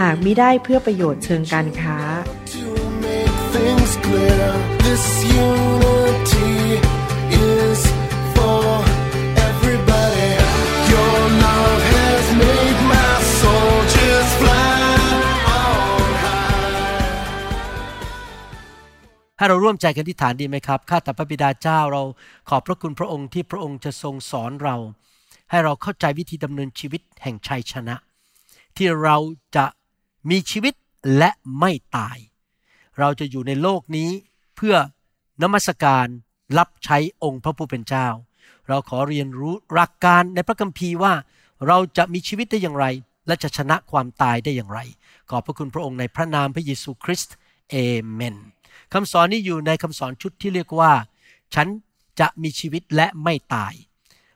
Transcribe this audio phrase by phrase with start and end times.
[0.00, 1.98] หากมิได้เพื่อประโยชน์เชิงการค้า
[19.38, 22.02] ให้เราร่วมใจกันที่ฐานดีไหมครับ ข้าแต่พระบิดาเจ้าเรา
[22.48, 24.76] ขอบพระคุณพระองค์ที่พระองค์จะทรงสอนเรา
[25.50, 27.96] ให้เราเข้าใจวิธีดำเนินชีวิตแห่งชัยชนะ
[28.76, 29.16] ที่เรา
[29.56, 29.64] จะ
[30.30, 30.74] มีชีวิต
[31.16, 32.18] และไม่ตาย
[32.98, 34.10] เราจะอยู่ในโลกนี้
[34.56, 34.76] เพื่อ
[35.42, 36.06] นมัสการ
[36.58, 38.08] รับใช้องค์พระผู้เป็นเจ้า
[38.68, 41.14] เราขอเรียนรู้หลักการในพระคัมภีร์ว่า
[41.66, 42.86] เราจะมีชีวิตได้อย่างไร
[43.26, 44.80] และจะชนะความตายได้อย่างไร
[45.30, 47.34] ขอบพระคุณพระองค์ในพระนามพระเยซูคริสต์
[47.70, 47.76] เอ
[48.10, 48.36] เมน
[48.92, 50.92] คำสอนนี้อยู่ในคำสอนชุดที่เรียกว่า
[51.54, 51.66] ฉัน
[52.20, 53.72] จะมีชีวิตและไม่ตาย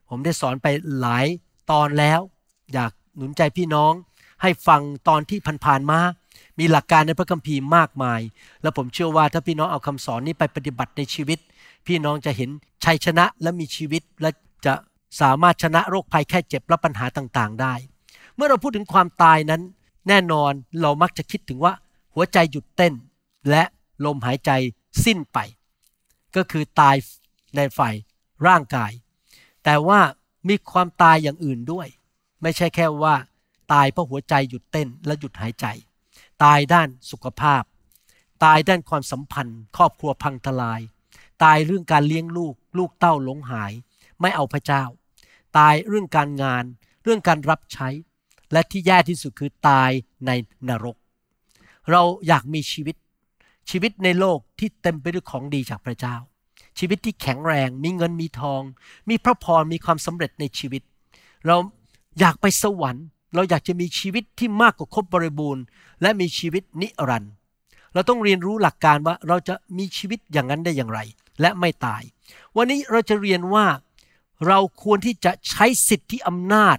[0.08, 0.66] ผมได้สอนไป
[0.98, 1.26] หลาย
[1.70, 2.20] ตอนแล้ว
[2.72, 3.92] อยากหนุนใจพี่น้อง
[4.42, 6.00] ให้ฟังตอนที่ผ่านๆมา
[6.58, 8.20] มีหลักการในพระคัมภีร์มากมาย
[8.62, 11.38] และผมเชื่อว่าถ้าพี่น้องเอาคำสอนนี้ไปปฏิบัติในชีวิต
[11.86, 12.50] พี่น้องจะเห็น
[12.84, 14.30] ชัยชนะและมีชีวิตและ
[14.66, 14.74] จะ
[15.20, 17.74] สามารถชนะโรคภัยแค่เจ็บและปัญหาต่างๆ ได้
[18.34, 19.62] เมื่อเราพูดถึงความตายนั้น
[20.08, 21.72] แน่นอนเรามักจะคิดถึงว่า
[22.14, 22.94] หัวใจหยุดเต้น
[23.50, 23.62] และ
[24.04, 24.50] ลมหายใจ
[25.04, 25.38] สิ้นไป
[26.36, 26.96] ก็คือตาย
[27.56, 27.94] ในฝ่าย
[28.46, 28.92] ร่างกาย
[29.64, 30.00] แต่ว่า
[30.48, 31.86] มีความตายอย่างอื่นด้วย
[32.42, 33.14] ไม่ใช่แค่ว่า
[33.72, 35.66] ตายเพราะหัวใจหยุดเต้นและหยุดหายใจ
[36.44, 37.62] ตายด้านสุขภาพ
[38.44, 40.80] ตายด้านความสัมพันธ์ ครอบครัวพังทลาย
[41.44, 43.72] ตายเรื่องการเลี้ยงลูก ลูกเต้าหลงหาย
[44.20, 44.82] ไม่เอาพระเจ้า
[45.58, 46.64] ตายเรื่องการงาน
[47.02, 47.88] เรื่องการรับใช้
[48.52, 49.90] และที่แย่ที่สุดคือตาย
[50.26, 50.30] ใน
[50.68, 50.96] นรก
[51.90, 52.96] เราอยากมีชีวิต
[53.70, 56.16] ชีวิตในโลกที่เต็มไปด้วยของดีจากพระเจ้า
[56.78, 58.62] ชีวิตที่แข็งแรง มีเงินมีทอง
[59.08, 60.82] มีพระพรมีความสำเร็จในชีวิต
[61.46, 61.56] เรา
[62.20, 65.64] อยากไปสวรรค์ เราอยากจะมีชีวิตที่มากกว่าครบบริบูรณ์
[66.02, 67.32] และมีชีวิตนิรันดร์
[67.94, 71.00] เราต้องเรียนรู้หลักการว่าเราจะมีชีวิตอย่างนั้นได้อย่างไร
[71.40, 72.02] และไม่ตาย
[72.56, 73.66] วันนี้เราจะเรียนว่า
[74.46, 76.78] เราควรที่จะใช้สิทธิอำนาจ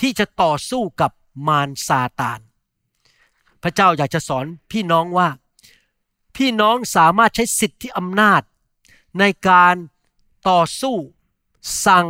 [0.00, 1.10] ที่จะต่อสู้กับ
[1.46, 2.40] มารซาตาน
[3.62, 5.28] พระเจ้าอยากจะสอนพี่น้องว่า
[6.36, 8.42] พี่น้องสามารถใช้สิทธิอำนาจ
[9.18, 9.74] ในการ
[10.48, 10.96] ต่อสู้
[11.86, 12.06] สั่ง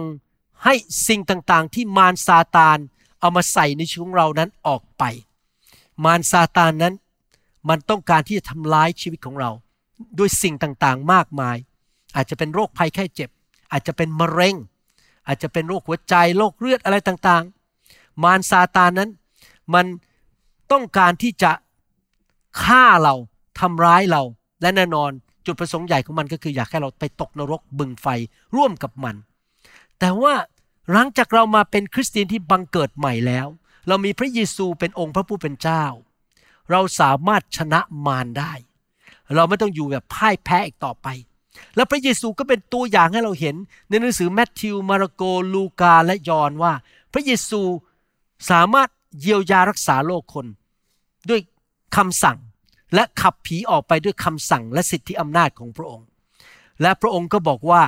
[0.65, 0.75] ให้
[1.07, 2.79] สิ่งต่างๆ ที่มารซาตาน
[3.25, 5.05] เอามาใส่ในชีวิตของเรานั้นออกไป
[6.05, 6.95] มารซาตานนั้น
[7.69, 9.51] มันต้องการที่จะทำร้ายชีวิตของเรา
[10.19, 11.57] ด้วยสิ่งต่างๆมากมาย
[12.17, 13.31] อาจจะเป็นโรคภัยแค่เจ็บ
[13.73, 14.55] อาจจะเป็นมะเร็ง
[15.27, 19.11] อาจจะเป็นโรคหัวใจโรคเลือดอะไรต่างๆ มารซาตานนั้น
[19.75, 19.87] มัน
[20.73, 21.53] ต้องการที่จะ
[22.63, 23.15] ฆ่าเรา
[23.61, 24.23] ทำร้ายเรา
[24.61, 25.11] และแน่นอน
[25.47, 28.07] จุดประสงค์ใหญ่ของมันก็คืออยากให้เราไปตกนรกบึงไฟ
[28.57, 29.17] ร่วมกับมัน
[29.99, 30.35] แต่ว่า
[30.93, 33.47] หลังจากเรามาเป็นคริสเตียนที่บังเกิดใหม่แล้ว
[33.89, 35.85] เรามีพระเยซูเป็นองค์พระผู้เป็นเจ้า
[36.71, 38.53] เราสามารถชนะมารได้
[39.35, 41.09] เราไม่ต้องอยู่แบบพ่ายแพ้อีกต่อไป
[41.77, 43.57] แล้วพระเยซูก็เป็นตัวอย่างให้เราเห็น
[43.89, 45.23] ในหนังสือแมทธิว มาระโก
[45.55, 46.73] ลูกา และยอห์นว่า
[47.13, 47.61] พระเยซู
[48.51, 48.89] สามารถ
[49.21, 50.47] เยียวยารักษาโรคคน
[51.29, 51.41] ด้วย
[51.97, 52.39] คำสั่ง
[52.95, 56.07] และขับผีออกไปด้วยคำสั่งและสิทธิอำนาจของพระองค์
[56.83, 57.83] และพระองค์ก็บอกว่า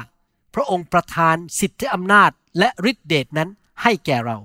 [0.57, 3.49] พระองค์ประทานสิทธิอำนาจและฤทธิเดชนั้น
[3.83, 4.39] ให้แก่เรา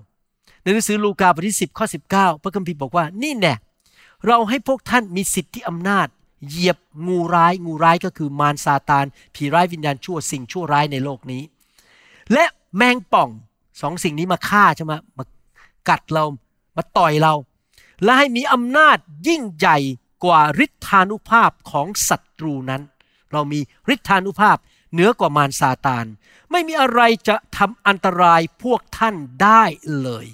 [0.62, 3.54] ในหนังสือลูกาบทที่ 10ข้อ19 พระคัมภีร์บอกว่านี่แน่
[4.28, 6.08] เราให้พวกท่านมีสิทธิอำนาจ
[6.48, 6.78] เหยียบ
[7.08, 9.06] งูร้าย งูร้ายก็คือมารซาตาน
[9.36, 11.42] ผีร้ายวิญญาณชั่วสิ่งชั่วร้ายในโลกนี้
[12.34, 13.30] และแมงป่อง
[13.82, 15.24] สองสิ่งนี้มาฆ่าใช่ไหมมา
[15.90, 16.26] กัดเรา
[16.78, 17.34] มาต่อยเรา
[18.04, 18.98] และให้มีอำนาจ
[19.28, 19.78] ยิ่งใหญ่
[20.24, 22.82] กว่าฤทธานุภาพของศัตรูนั้น
[23.32, 23.60] เรามี
[23.94, 24.58] ฤทธานุภาพ
[24.92, 26.06] เหนือกว่ามารซาตาน
[26.52, 29.64] ไม่มีอะไรจะทำอันตรายพวกท่านได้
[30.02, 30.26] เลย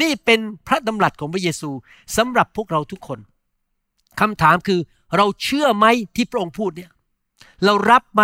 [0.00, 1.70] นี่เป็นพระดำรัสของพระเยซู
[2.16, 3.18] สำหรับพวกเราทุกคน
[4.20, 4.80] คำถามคือ
[5.16, 6.90] เราเชื่อไหมที่พระองค์พูดเนี่ย
[7.64, 8.22] เรารับไหม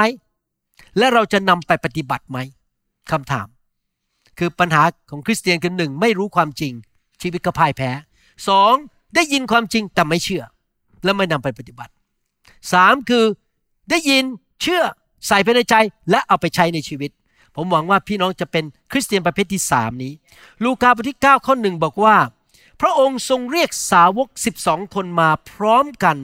[0.98, 2.38] และเราจะนำไปปฏิบัติไหม
[3.12, 3.46] คำถาม
[4.38, 6.72] คือปัญหาของคริสเตียนคือหนึ่งไม่รู้ความจริง
[7.22, 7.90] ชีวิตก็พ่ายแพ้
[8.48, 8.74] สอง
[9.14, 10.44] ได้ยินความจริงแต่ไม่เชื่อ
[11.04, 11.92] และไม่นำไปปฏิบัติ
[12.72, 13.24] สามคือ
[13.90, 14.24] ได้ยิน
[14.62, 14.82] เชื่อ
[15.26, 15.74] ใส่ไปในใจ
[16.10, 17.10] และเอาไปใช้ในชีวิต
[17.54, 20.12] ผมหวังว่าพี่น้องจะเป็นคริสเตียนประเภทที่สามนี้
[20.64, 22.16] ลูกาบทที่9ข้อหนึ่งบอกว่า
[22.80, 24.28] พระองค์ทรงเรียกสาวก
[24.62, 26.16] 12 คนมาพร้อมกัน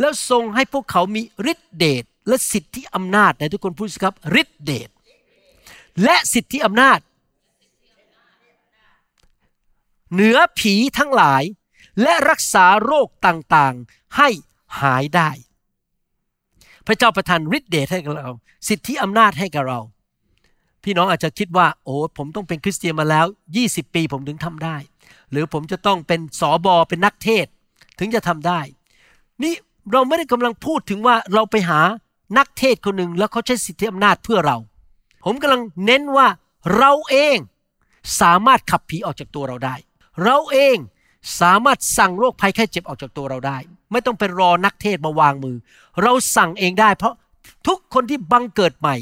[0.00, 1.22] แล้วทรงให้พวกเขามี
[1.52, 4.90] ฤทธิเดชและสิทธิอำนาจในทุกคนพูดสิครับฤทธิเดช
[6.04, 6.98] และสิทธิอำนาจ
[10.12, 11.42] เหนือผีทั้งหลาย
[12.02, 14.28] และรักษาโรคต่างๆ ให้
[14.80, 15.30] หายได้
[16.86, 18.28] พระเจ้าประทานฤทธิเดชให้กับเรา
[18.68, 19.80] สิทธิอำนาจให้กับเรา
[20.82, 23.26] พี่น้องอาจจะคิดว่า โอ้ผมต้องเป็นคริสเตียนมาแล้ว
[23.60, 24.76] 20 ปีผมถึงทำได้
[25.30, 27.46] หรือผมจะต้องเป็นสอบอเป็นนักเทศ
[27.98, 28.60] ถึงจะทำได้
[29.42, 29.54] นี่
[29.92, 31.80] เราไม่ได้กำลังพูดถึงว่าเราไปหา
[32.38, 34.56] นักเทศคนหนึ่งแล้วเขาใช้สิทธิอำนาจเพื่อเรา
[35.24, 36.28] ผมกำลังเน้นว่า
[36.76, 37.36] เราเอง
[38.20, 39.76] สามารถขับผีออกจากตัวเราได้
[40.22, 40.76] เราเอง
[41.40, 43.58] สามารถสั่งโรคภัยแค่เจ็บออกจากตัวเราได้
[43.94, 45.56] ไม่ต้องไปรอนักเทศมาวางมือ
[46.02, 47.14] เราสั่งเองได้ เพราะ
[47.66, 48.96] ทุกคนที่บังเกิดใหม่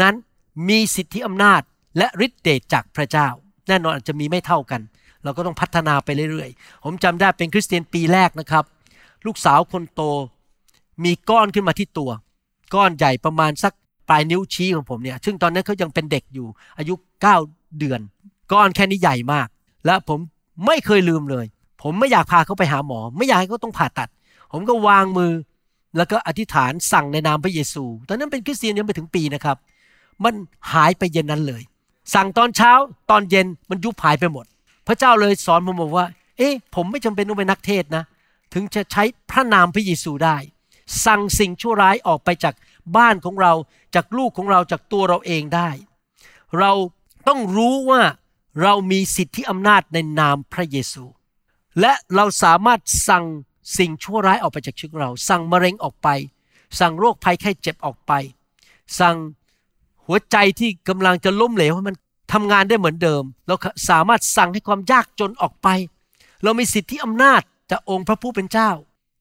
[0.00, 0.14] นั้น
[0.68, 1.60] มีสิทธิอำนาจ
[1.98, 3.28] และฤทธิเดชจากพระเจ้า
[3.68, 4.80] แน่นอนอาจจะมีไม่เท่ากัน
[5.24, 8.64] เราก็ต้องพัฒนาไปเรื่อยๆ ผมจำได้เป็นคริสเตียนปีแรกนะครับ
[9.26, 10.02] ลูกสาวคนโต
[11.04, 12.10] มีก้อนขึ้นมาที่ตัว
[12.74, 13.72] ก้อนใหญ่ประมาณสัก
[14.08, 16.46] ปลายนิ้วชี้ของผมเนี่ย ซึ่งตอนนั้นเขายังเป็นเด็กอยู่
[16.78, 16.94] อายุ
[17.36, 18.00] 9 เดือน
[18.52, 19.48] ก้อนแค่นี้ใหญ่มาก
[19.86, 20.18] และผม
[20.66, 21.46] ไม่เคยลืมเลย
[21.82, 24.08] ผมไม่อยากพาเขาไปหาหมอ ไม่อยากให้เขาต้องผ่าตัด
[24.52, 25.32] ผมก็วางมือ
[25.96, 29.56] แล้วก็อธิษฐานสั่งในนามพระเยซู ตอนนั้นเป็นคริสเตียนยังไม่ถึงปีนะครับ
[30.24, 30.34] มัน
[30.72, 31.62] หายไปเย็นนั้นเลย
[32.14, 32.72] สั่งตอนเช้า
[33.10, 34.46] ตอนเย็นมันยุบหายไปหมด
[34.86, 36.06] พระเจ้าเลยสอนผมบอกว่า
[36.38, 38.04] เอ๊ะผมไม่จำเป็นต้องเป็นนักเทศนะ
[38.54, 40.36] ถึงจะใช้พระนามพระเยซูได้
[41.06, 42.54] สั่งสิ่งชั่วร้ายออกไปจาก
[42.96, 43.52] บ้านของเรา
[43.94, 45.70] จากลูกของเราจากตัวเราเองได้
[46.58, 46.72] เรา
[47.28, 48.02] ต้องรู้ว่า
[48.62, 51.04] เรามีสิทธิอำนาจในนามพระเยซู
[51.80, 53.24] และเราสามารถสั่ง
[53.78, 56.08] สิ่งชั่วร้ายออกไปจากชีวิตของเรา สั่งมะเร็งออกไป
[56.80, 58.12] สั่งโรคภัยไข้เจ็บออกไป
[59.00, 59.16] สั่ง
[60.06, 61.96] หัวใจที่กำลังจะล้มเหลวให้มัน
[62.32, 63.54] ทำงานได้เหมือนเดิม เรา
[63.88, 65.68] สามารถสั่งให้ความยากจนออกไป
[66.42, 67.40] เรามีสิทธิอำนาจ
[67.70, 68.70] จากองค์พระผู้เป็นเจ้า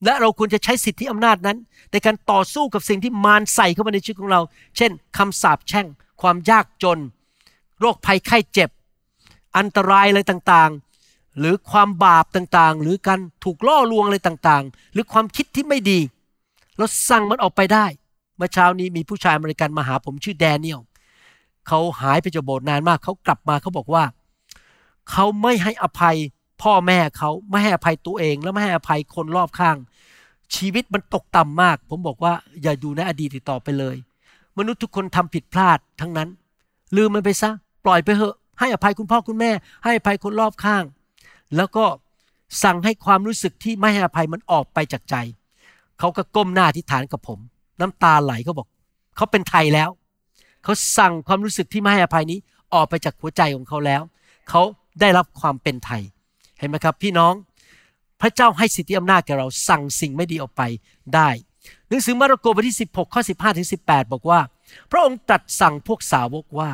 [0.06, 1.58] และเราควรจะใช้สิทธิอำนาจนั้น
[1.92, 4.42] ในการต่อสู้กับสิ่งที่มารใส่เข้ามาในชีวิตของเรา
[4.78, 5.88] เช่นคำสาปแช่ง
[6.22, 7.00] ความยากจน
[7.80, 8.70] โรคภัยไข้เจ็บ
[9.58, 10.89] อันตรายอะไรต่างๆ
[11.40, 16.00] หรือความบาปต่างๆ หรือการถูกล่อลวงอะไรต่างๆ หรือความคิดที่ไม่ดี
[16.78, 17.86] เราสั่งมันออกไปได้
[18.38, 20.80] เมื่อเช้านี้มีผู้ชายอเมริกันมาหาผมชื่อแดเนียล
[21.68, 24.04] เขาหายไปจากโบสถ์นานมาก เขากลับมาเขาบอกว่า
[25.12, 26.18] เขาไม่ให้อภัย
[26.62, 29.78] พ่อแม่เขาไม่ให้อภัยตัวเอง แล้วไม่ให้อภัยคนรอบข้าง
[30.56, 33.96] ชีวิตมันตกต่ำมาก ผมบอกว่าอย่าอยู่ในอดีตอีกต่อไปเลย
[34.58, 36.30] มนุษย์ทุกคนทำผิดพลาดทั้งนั้น
[36.96, 37.50] ลืมมันไปซะ
[37.86, 39.52] ปล่อยไปเถอะให้อภัยคุณพ่อคุณแม่
[39.84, 40.84] ให้อภัยคนรอบข้าง
[41.56, 41.86] แล้วก็
[42.64, 45.16] สั่งให้ความรู้สึกที่ไม่ให้อภัยมันออกไปจากใจ
[46.00, 47.40] เขาก็ก้มหน้าที่ฐานกับผม
[47.80, 48.68] น้ำตาไหลเขาบอก
[49.16, 49.90] เขาเป็นไทยแล้ว
[50.64, 52.40] เขาสั่งความรู้สึกที่ไม่ให้อภัยนี้
[52.74, 54.02] ออกไปจากหัวใจของเขาแล้ว
[54.50, 54.62] เขา
[55.00, 56.02] ได้รับความเป็นไทย
[56.60, 57.34] เห็นไหมครับ พี่น้อง
[58.22, 60.62] พระเจ้าให้สิทธิอำนาจแก่เราสั่งสิ่งไม่ดีออกไป
[61.16, 61.30] ได้
[61.88, 64.40] หนังสือมาระโกบทที่ 16 ข้อ 15ถึง18 บอกว่า
[64.92, 66.72] พระองค์ตรัสสั่งพวกสาวกว่า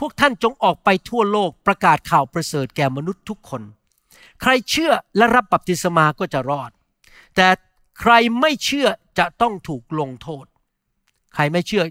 [0.00, 3.62] พวกท่านจงออกไปทั่วโลกประกาศข่าวประเสริฐแก่มนุษย์ทุกคน
[4.40, 6.70] ใครเชื่อและรับบัพติศมาก็จะรอด
[7.36, 7.48] แต่
[8.00, 8.88] ใครไม่เชื่อ
[9.18, 10.44] จะต้องถูกลงโทษ
[11.34, 11.84] ใครไม่เชื่อ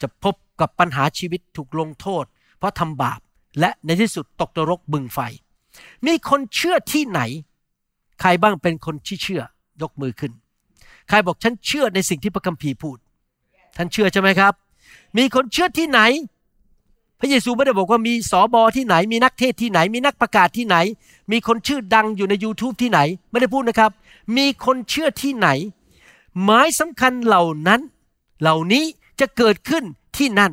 [0.00, 2.24] จะพบกับปัญหาชีวิตถูกลงโทษ
[2.58, 3.20] เพราะทำบาป
[3.60, 5.18] และในที่สุดตกนรกบึงไฟ
[6.06, 7.20] มีคนเชื่อที่ไหน
[8.20, 9.42] ใครบ้างเป็นคนที่เชื่อ
[9.82, 10.32] ยกมือขึ้น
[11.08, 12.98] ใครบอกฉันเชื่อในสิ่งที่พระคัมภีร์พูด
[13.76, 14.52] ท่านเชื่อใช่ไหมครับ
[15.16, 16.00] มีคนเชื่อที่ไหน
[17.20, 20.76] พระเยซูไม่ได้บอกว่ามีสอบอที่ไหน มีนักเทศที่ไหน มีนักประกาศที่ไหน
[21.32, 23.90] มีคนชื่อดังอยู่ใน YouTube ที่ไหน ไม่ได้พูดนะครับ
[24.36, 25.48] มีคนเชื่อที่ไหน
[26.44, 27.80] หมายสำคัญเหล่านั้น
[28.40, 28.84] เหล่านี้
[29.20, 29.84] จะเกิดขึ้น
[30.16, 30.52] ที่นั่น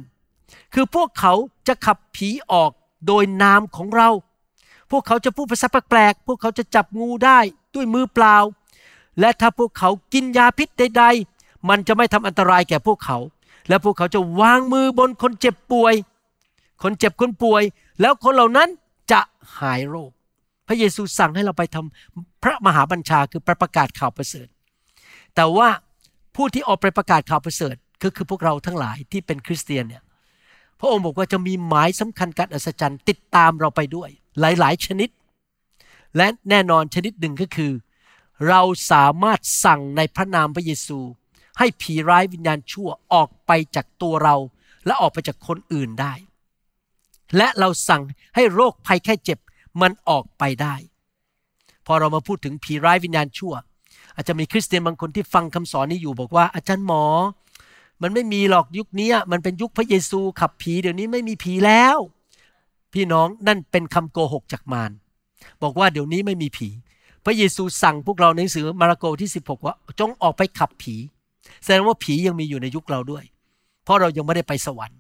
[0.74, 1.34] คือพวกเขา
[1.68, 2.72] จะขับผีออก
[3.08, 4.10] โดยนามของเรา
[4.92, 7.40] พวกเขาจะพูดภาษาแปลกๆ พวกเขาจะจับงูได้
[7.76, 8.38] ด้วยมือเปล่า
[9.20, 11.04] และถ้าพวกเขากินยาพิษใด
[11.38, 13.18] ๆ มันจะไม่ทำอันตรายแก่พวกเขา
[13.70, 15.94] และพวกเขาจะวางมือบนคนเจ็บป่วย
[16.84, 17.64] คนเจ็บคนป่วย
[18.02, 18.70] แล้วคนเหล่านั้น
[19.12, 19.22] จะ
[19.60, 20.12] หายโรค
[20.68, 24.48] พระเยซูสั่งให้เราไปทำพระมหาบัญชาคือประกาศข่าวประเสริฐ
[25.36, 25.70] แต่ว่า
[26.36, 30.04] ผู้ที่ออกไปประกาศข่าวประเสริฐก็คือพวกเราทั้งหลายที่เป็นคริสเตียนเนี่ย
[30.80, 34.10] พระองค์บอกว่าจะมีหมายสำคัญการอัศจรรย์ติดตามเราไปด้วย
[34.40, 35.10] หลายๆ ชนิด
[36.18, 37.72] และแน่นอนชนิดหนึ่งก็คือ
[38.48, 38.62] เรา
[38.92, 41.00] สามารถสั่งในพระนามพระเยซู
[41.58, 44.36] ให้ผีร้ายวิญญาณชั่วออกไปจากตัวเรา
[44.86, 46.14] และออกไปจากคนอื่นได้
[47.38, 48.02] และเราสั่ง
[48.36, 49.40] ให้โรคภัยแค่เจ็บ
[49.82, 50.76] มันออกไปได้
[51.86, 53.54] พอเรามาพูดถึงผีร้ายวิญญาณชั่ว
[54.16, 57.04] อาจจะมีคริสเตียนบางคนที่ฟังคำสอนนี้อยู่บอกว่าอาจารย์หมอ
[58.02, 61.98] มันไม่มีหรอกยุคนี้มันเป็นยุคพระเยซูขับผีเดี๋ยวนี้ไม่มีผีแล้ว
[62.94, 64.92] พี่น้องนั่นเป็นคำโกหกจากมาร
[65.64, 66.70] บอกว่าเดี๋ยวนี้ไม่มีผี
[67.26, 70.96] พระเยซูสั่งพวกเราในหนังสือมาระโกที่ 16 ว่าจงออกไปขับผี
[71.64, 73.24] แสดงว่าผียังมีอยู่ในยุคเราด้วย
[73.84, 75.00] เพราะเรายังไม่ได้ไปสวรรค์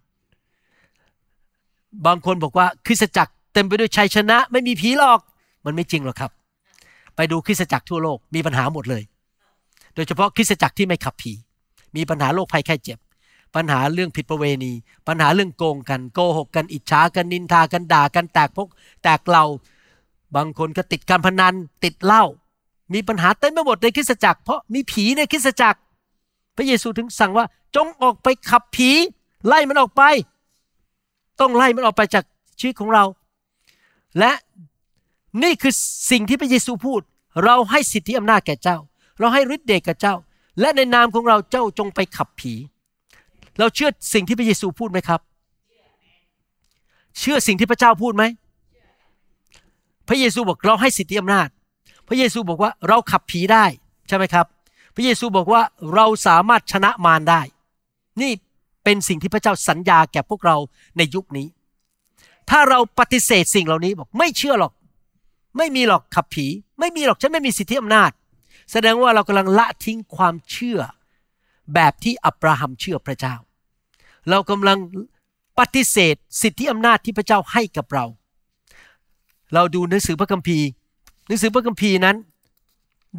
[2.07, 5.19] บางคนบอกว่าคริสตจักรเต็มไปด้วยชัยชนะ ไม่มีผีหรอก
[5.65, 6.31] มันไม่จริงหรอกครับ
[7.15, 9.03] ไปดูคริสตจักรทั่วโลกมีปัญหาหมดเลย
[9.95, 11.33] โดยเฉพาะคริสตจักรที่ไม่ขับผี
[11.95, 12.99] มีปัญหาโรคภัยไข้เจ็บ
[13.55, 14.71] ปัญหาเรื่องผิดประเวณี
[15.07, 18.67] ปัญหาเรื่องโกงกันโกหกกันอิจฉากันนินทากันด่ากันแตกพก
[19.03, 19.43] แตกเรา
[20.35, 22.23] บางคนก็ติดการพนันติดเหล้า
[22.93, 25.79] มีปัญหาเต็มไปหมดในคริสตจักร เพราะมีผีในคริสตจักร
[26.55, 27.45] พระเยซูถึงสั่งว่า
[27.75, 28.89] จงออกไปขับผี
[29.47, 30.03] ไล่มันออกไป
[31.39, 32.23] ต้องไล่มันออกไปจาก
[32.59, 33.03] ชีวิตของเรา
[34.19, 34.31] และ
[35.43, 35.73] นี่คือ
[36.11, 37.01] สิ่งที่พระเยซูพูด
[37.43, 38.77] เราให้สิทธิอำนาจแก่เจ้า
[39.19, 40.15] เราให้ฤทธิ์เดชแก่เจ้า
[40.59, 42.53] และในนามของเราเจ้าจงไปขับผี
[43.59, 45.21] เราเชื่อสิ่งที่พระเยซูพูดไหมครับ
[47.19, 48.23] เชื่อสิ่งที่พระเจ้าพูดไหม
[50.07, 51.47] พระเยซูบอกเราให้สิทธิอำนาจ
[52.07, 53.65] พระเยซูบอกว่าเราขับผีได้
[54.07, 54.45] ใช่ไหมครับ
[54.95, 55.61] พระเยซูบอกว่า
[55.95, 57.41] เราสามารถชนะมารได้
[58.21, 58.31] นี่
[58.83, 60.55] เป็นสิ่งที่พระเจ้าสัญญาแก่พวกเรา
[60.97, 61.47] ในยุคนี้
[62.49, 64.73] ถ้าเราปฏิเสธสิ่งเหล่านี้บอกไม่เชื่อหรอก
[65.57, 66.45] ไม่มีหรอกขับผี
[66.79, 68.11] ไม่มีหรอกฉันไม่มีสิทธิอำนาจ
[68.71, 70.79] แสดงว่าเรากำลังละทิ้งความเชื่อ
[71.73, 73.35] แบบที่อับราฮัมเชื่อพระเจ้า
[74.29, 74.77] เรากำลัง
[75.59, 78.05] ปฏิเสธสิทธิอำนาจที่พระเจ้าให้กับเรา
[79.53, 80.67] เราดูหนังสือพระคัมภีร์
[81.27, 82.15] หนังสือพระคัมภีร์นั้น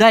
[0.00, 0.10] ได้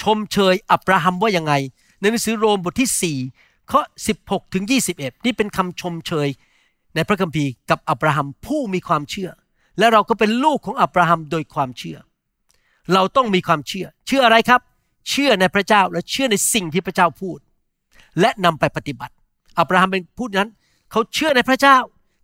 [0.00, 1.52] ชมเชยอับราฮัมว่ายังไง
[2.00, 3.80] ในหนังสือโรมบทที่4 ข้อ
[4.18, 6.28] 16 ถึง 21 นี่เป็นคำชมเชย
[6.94, 9.30] ในพระคัมภีร์กับอับราฮัมผู้มีความเชื่อ
[9.78, 11.98] และเราก็เป็นลูกของอับราฮัมโดยความเชื่อ
[12.94, 14.60] เราต้องมีความเชื่อ เชื่ออะไรครับ
[15.10, 17.38] เชื่อในพระเจ้าและเชื่อในสิ่งที่พระเจ้าพูด
[18.20, 19.14] และนำไปปฏิบัติ
[19.58, 20.50] อับราฮัมเป็นพูดนั้น
[20.90, 21.76] เขาเชื่อในพระเจ้า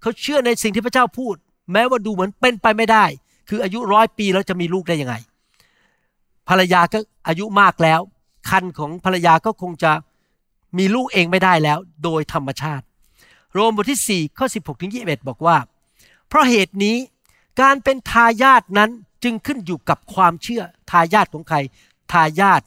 [0.03, 1.35] เขาเชื่อในสิ่งที่พระเจ้าพูด
[1.73, 3.05] แม้ว่าดูเหมือนเป็นไปไม่ได้
[3.49, 5.15] คืออายุร้อยปีแล้วจะมีลูกได้ยังไง
[6.49, 8.01] ภรรยาก็อายุมากแล้ว
[8.51, 9.93] คันของภรรยาก็คงจะ
[10.79, 12.85] มีลูกเองไม่ได้แล้วโดยธรรมชาติ
[13.53, 15.57] โรมบทที่4ข้อ16ถึง21 บอกว่า
[16.29, 16.97] เพราะเหตุนี้
[17.61, 18.91] การเป็นทายาทนั้น
[19.25, 21.57] จึงขึ้นอยู่กับความเชื่อทายาทของใคร
[22.13, 22.63] ทายาท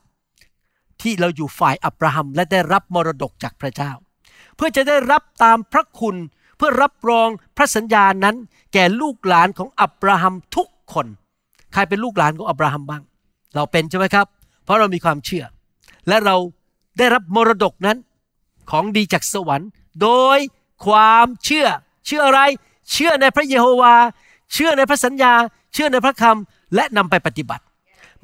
[1.02, 3.92] ที่เราอยู่ฝ่ายอับราฮัม และได้รับมรดกจากพระเจ้า
[4.56, 6.16] เพื่อจะได้รับตามพระคุณ
[6.58, 8.36] เพื่อรับรองพระสัญญานั้น
[8.74, 11.08] แก่ลูกหลานของอับราฮัมทุกคน
[11.74, 13.04] ใครเป็นลูกหลานของอับราฮัมบ้าง
[13.56, 14.28] เราเป็นใช่ไหมครับ
[14.64, 15.46] เพราะเรามีความเชื่อ
[16.08, 16.36] และเรา
[16.98, 17.98] ได้รับมรดกนั้น
[18.70, 19.70] ของดีจากสวรรค์
[20.02, 20.38] โดย
[20.86, 21.68] ความเชื่อ
[22.06, 22.42] เชื่ออะไร
[22.92, 23.96] เชื่อในพระเยโฮวา
[24.54, 25.34] เชื่อในพระสัญญา
[25.74, 27.64] เชื่อในพระคำและนำไปปฏิบัติ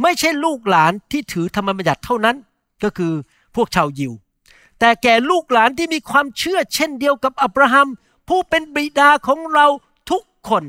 [0.01, 2.35] ไม่ใช่ลูกหลานที่ถือธรรมบัญญัติเท่านั้น
[2.83, 3.13] ก็คือ
[3.55, 4.13] พวกชาวยิว
[4.79, 7.87] แต่แก่ลูกหลานที่มีความเชื่อเช่นเดียวกับอับราฮัม
[8.27, 9.65] ผู้เป็นบิดาของเรา
[10.11, 10.63] ทุกคน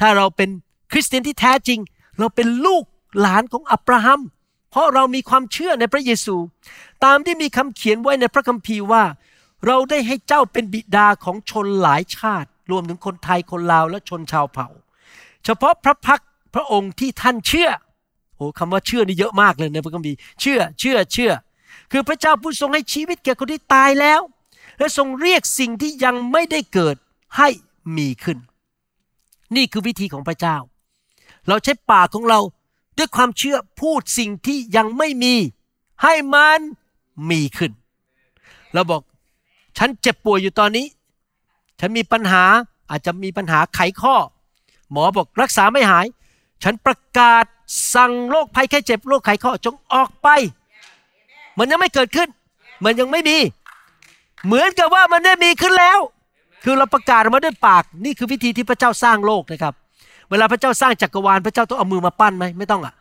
[0.00, 0.50] ถ้าเราเป็น
[0.92, 1.80] คริสเตียนที่แท้จริง
[2.18, 2.82] เราเป็นลูก
[3.20, 4.20] หลานของอับราฮัม
[4.70, 6.36] เพราะเรามีความเชื่อในพระเยซู
[7.04, 9.04] ตามที่มีคำเขียนไว้ในพระคัมภีร์ว่า
[9.66, 14.68] เราได้ให้เจ้าเป็นบิดาของชนหลายชาติ รวมถึงคนไทยคนลาวและชนชาวเผ่า
[15.44, 16.20] เฉพาะพระพัก
[16.54, 17.70] พระองค์ที่ท่านเชื่อ
[18.36, 21.32] โอ้คำว่าเชื่อนี่เยอะมากเลยในพระคัมภีร์เชื่อเชื่อเชื่อ
[21.92, 24.20] คือพระเจ้าผู้ทรงให้ชีวิตแก่คนที่ตายแล้ว
[24.78, 26.96] และทรงเรียกสิ่งที่ยังไม่ได้เกิด
[27.36, 27.48] ให้
[27.96, 28.38] มีขึ้น
[29.56, 30.56] นี่คือวิธีของพระเจ้า
[31.48, 32.40] เราใช้ปากของเรา
[32.98, 35.34] ด้วยความเชื่อพูดสิ่งที่ยังไม่มี
[36.02, 36.60] ให้มัน
[37.30, 37.72] มีขึ้น
[38.72, 39.02] เราบอก
[39.78, 40.86] ฉันเจ็บป่วยอยู่ตอนนี้
[41.80, 42.44] ฉันมีปัญหา
[42.90, 44.16] อาจจะมีปัญหาไขข้อ
[44.90, 46.06] หมอบอกรักษาไม่หาย
[46.62, 47.44] ฉันประกาศ
[47.94, 50.28] สั่งโรคภัยแค่เจ็บโรคไขข้อจงออกไป
[51.58, 52.28] มันยังไม่เกิดขึ้น
[52.84, 53.38] มันยังไม่มี
[54.44, 55.98] เหมือนกับว่ามันได้มีขึ้นแล้ว
[56.64, 59.74] คือเราประกาศมาด้วยปาก นี่คือวิธีที่พระเจ้าสร้างโลกนะครับ
[60.30, 62.94] เวลาพระเจ้าสร้างจักรวาลพระเจ้าต้องเอามือมาปั้นไหมไม่ต้องอะ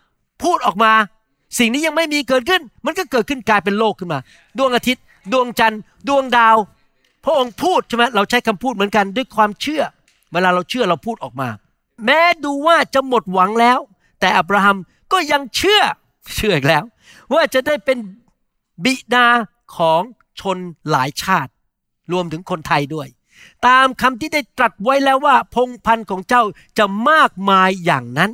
[0.43, 0.91] พูดออกมา
[1.59, 4.19] สิ่งนี้ยังไม่มีเกิดขึ้น มันก็เกิดขึ้นกลายเป็นโลกขึ้นมา
[4.57, 5.03] ดวงอาทิตย์
[5.33, 6.57] ดวงจันทร์ ดวงดาว
[7.23, 9.83] พระองค์พูดใช่ไหมเราใช้คำพูดเหมือนกันด้วยความเชื่อ
[10.33, 11.49] เวลาเราเชื่อเราพูดออกมา
[12.05, 13.79] แม้ดูว่าจะหมดหวังแล้ว
[14.19, 14.77] แต่อับราฮัม
[15.11, 15.81] ก็ยังเชื่อ
[16.35, 16.83] เชื่ออีกแล้ว
[17.33, 17.97] ว่าจะได้เป็น
[18.83, 19.27] บิดา
[19.77, 20.01] ของ
[20.39, 20.57] ชน
[20.89, 21.51] หลายชาติ
[22.11, 23.07] รวมถึงคนไทยด้วย
[23.67, 26.43] ตามคำที่ได้ตรัสไว้แล้วว่า พงพันธุ์ของเจ้า
[26.77, 28.31] จะมากมายอย่างนั้น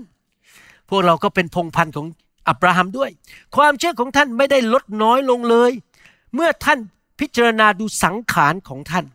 [0.89, 2.07] พวกเราก็เป็นพงพันธุ์ของ
[2.48, 3.10] อับราฮัมด้วย
[3.55, 5.72] ความเชื่อของท่านไม่ได้ลดน้อยลงเลย
[6.33, 6.79] เมื่อท่าน
[7.19, 9.05] พิจารณาดูสังขารของท่าน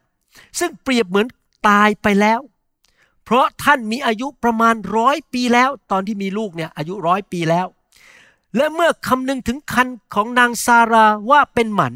[0.58, 1.26] ซึ่งเปรียบเหมือน
[1.68, 2.40] ตายไปแล้ว
[3.24, 7.66] เพราะท่านมีอายุประมาณร้อยปีแล้ว ตอนที่มีลูกเนี่ยอายุร้อยปีแล้ว
[8.56, 11.94] และเมื่อคำนึงถึงคันของนางซาราว่าเป็นหมัน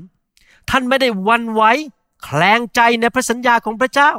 [0.70, 1.62] ท่านไม่ได้วันไหว
[2.24, 4.10] แคลงใจในพระสัญญาของพระเจ้า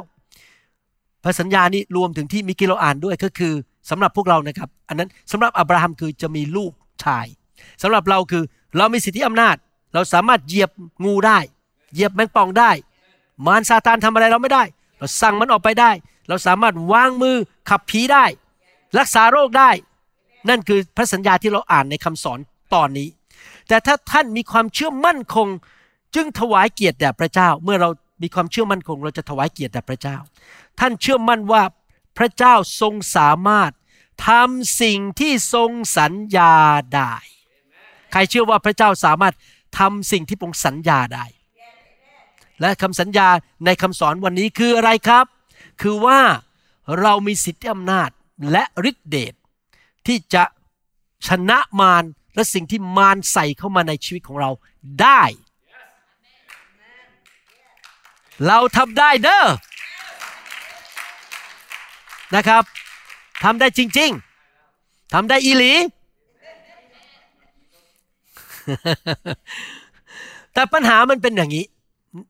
[1.24, 3.52] พระสัญญานี้รวมถึงที่มิกิโลอ่านด้วยก็คือ
[3.90, 6.72] สำหรับพวกเรานะครับ อันนั้นสำหรับอับราฮัมคือจะมีลูก
[7.04, 7.26] ชาย
[7.82, 8.42] สำหรับเราคือ
[8.76, 9.56] เรามีสิทธิอำนาจ
[9.94, 10.70] เราสามารถเหยียบ
[11.04, 11.38] งูได้
[11.92, 12.70] เหยียบแมงป่องได้
[13.46, 14.64] มารซาตานทำอะไรเราไม่ได้
[14.98, 15.90] เราสั่งมันออกไปได้
[16.28, 17.36] เราสามารถวางมือ
[17.68, 18.24] ขับผีได้
[18.98, 19.70] รักษาโรคได้
[20.48, 22.38] นั่นคือพระสัญญาที่เราอ่านในคำสอน
[22.74, 23.08] ตอนนี้
[23.68, 25.48] แต่ถ้าท่านมีความเชื่อมั่นคง
[26.14, 27.90] จึงถวายเกียรติแด่พระเจ้า เมื่อเรา
[28.22, 30.16] มีความเชื่อมั่นคงเราจะถวายเกียรติแด่พระเจ้า
[30.80, 31.62] ท่านเชื่อมั่นว่า
[32.18, 33.72] พระเจ้าทรงสามารถ
[34.28, 36.54] ทำสิ่งที่ทรงสัญญา
[36.94, 37.12] ได้
[38.12, 39.34] ใครเชื่อว่าพระเจ้าสามารถ
[39.78, 41.24] ทำสิ่งที่พระองค์สัญญาได้
[42.60, 43.28] และคำสัญญา
[43.64, 45.26] ในคำสอนวันนี้คืออะไรครับ
[45.82, 46.20] คือว่า
[47.00, 48.10] เรามีสิทธิอำนาจ
[48.50, 49.34] และฤทธิเดช
[50.06, 50.44] ที่จะ
[51.26, 52.04] ชนะมาร
[52.34, 54.50] และสิ่งที่มารใส่เข้ามาในชีวิตของเรา
[55.02, 55.22] ได้
[58.46, 59.44] เราทำได้เด้อ
[62.36, 62.62] นะครับ
[63.44, 64.10] ทำได้จริง
[64.62, 65.72] ๆทำได้อีหลี
[70.52, 71.64] แต่ปัญหามันเป็นอย่างนี้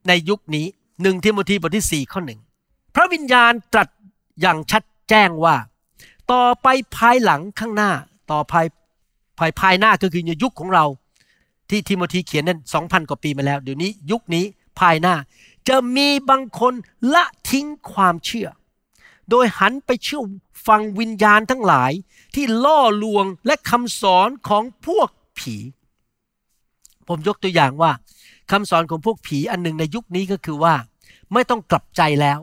[0.09, 0.67] ในยุคนี้
[1.03, 2.41] หนึ่งทิโมธีบทที่สี่ข้อหนึ่ง
[2.95, 3.89] พระวิญญาณตรัส
[4.41, 5.57] อย่างชัดแจ้งว่า
[6.33, 7.91] ต่อไปภายหลังข้างหน้า
[8.31, 8.67] ต่อภาย
[9.39, 10.85] ภายภายหน้าก็คือในยุคของเรา
[11.71, 14.45] ที่ทิโมธีเขียนนั้นสองพันกว่าปีมาแล้ว เดี๋ยวนี้ยุคนี้
[14.81, 15.15] ภายหน้า
[15.69, 16.75] จะมีบางคน
[17.15, 18.49] ละทิ้งความเชื่อ
[19.31, 20.23] โดยหันไปเชื่อ
[20.67, 21.93] ฟังวิญญาณทั้งหลาย
[22.35, 25.57] ที่ล่อลวงและคำสอนของพวกผี
[27.09, 27.93] ผมยกตัวอย่างว่า
[28.51, 30.75] คำสอนของพวกผีอันหนึ่งในยุคนี้ก็คือว่า
[31.33, 32.39] ไม่ต้องกลับใจแล้ว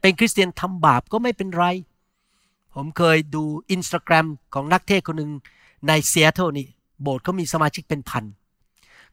[0.00, 1.64] เป็นคริสเตียนทำบาปก็ไม่เป็นไร
[2.74, 5.30] ผมเคยดูอินสตาแกรมของนักเทศน์คนหนึ่ง
[5.86, 6.68] ในซีแอตเทิลนี่
[7.02, 8.41] โบสถ์เขามีสมาชิกเป็นพันเ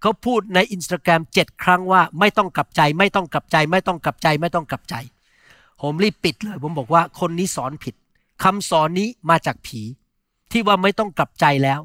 [0.04, 4.96] ขาพูดในอินสตาแกรมเจ็ดครั้งว่าไม่ต้องกลับใจ ไม่ต้องกลับใจ ไม่ต้องกลับใจ ไม่ต้องกลับใจ
[5.82, 7.96] ผมรีบปิดเลย ผมบอกว่าคนนี้สอนผิด
[8.44, 9.82] คำสอนนี้มาจากผี
[10.52, 11.80] ที่ว่าไม่ต้องกลับใจแล้ว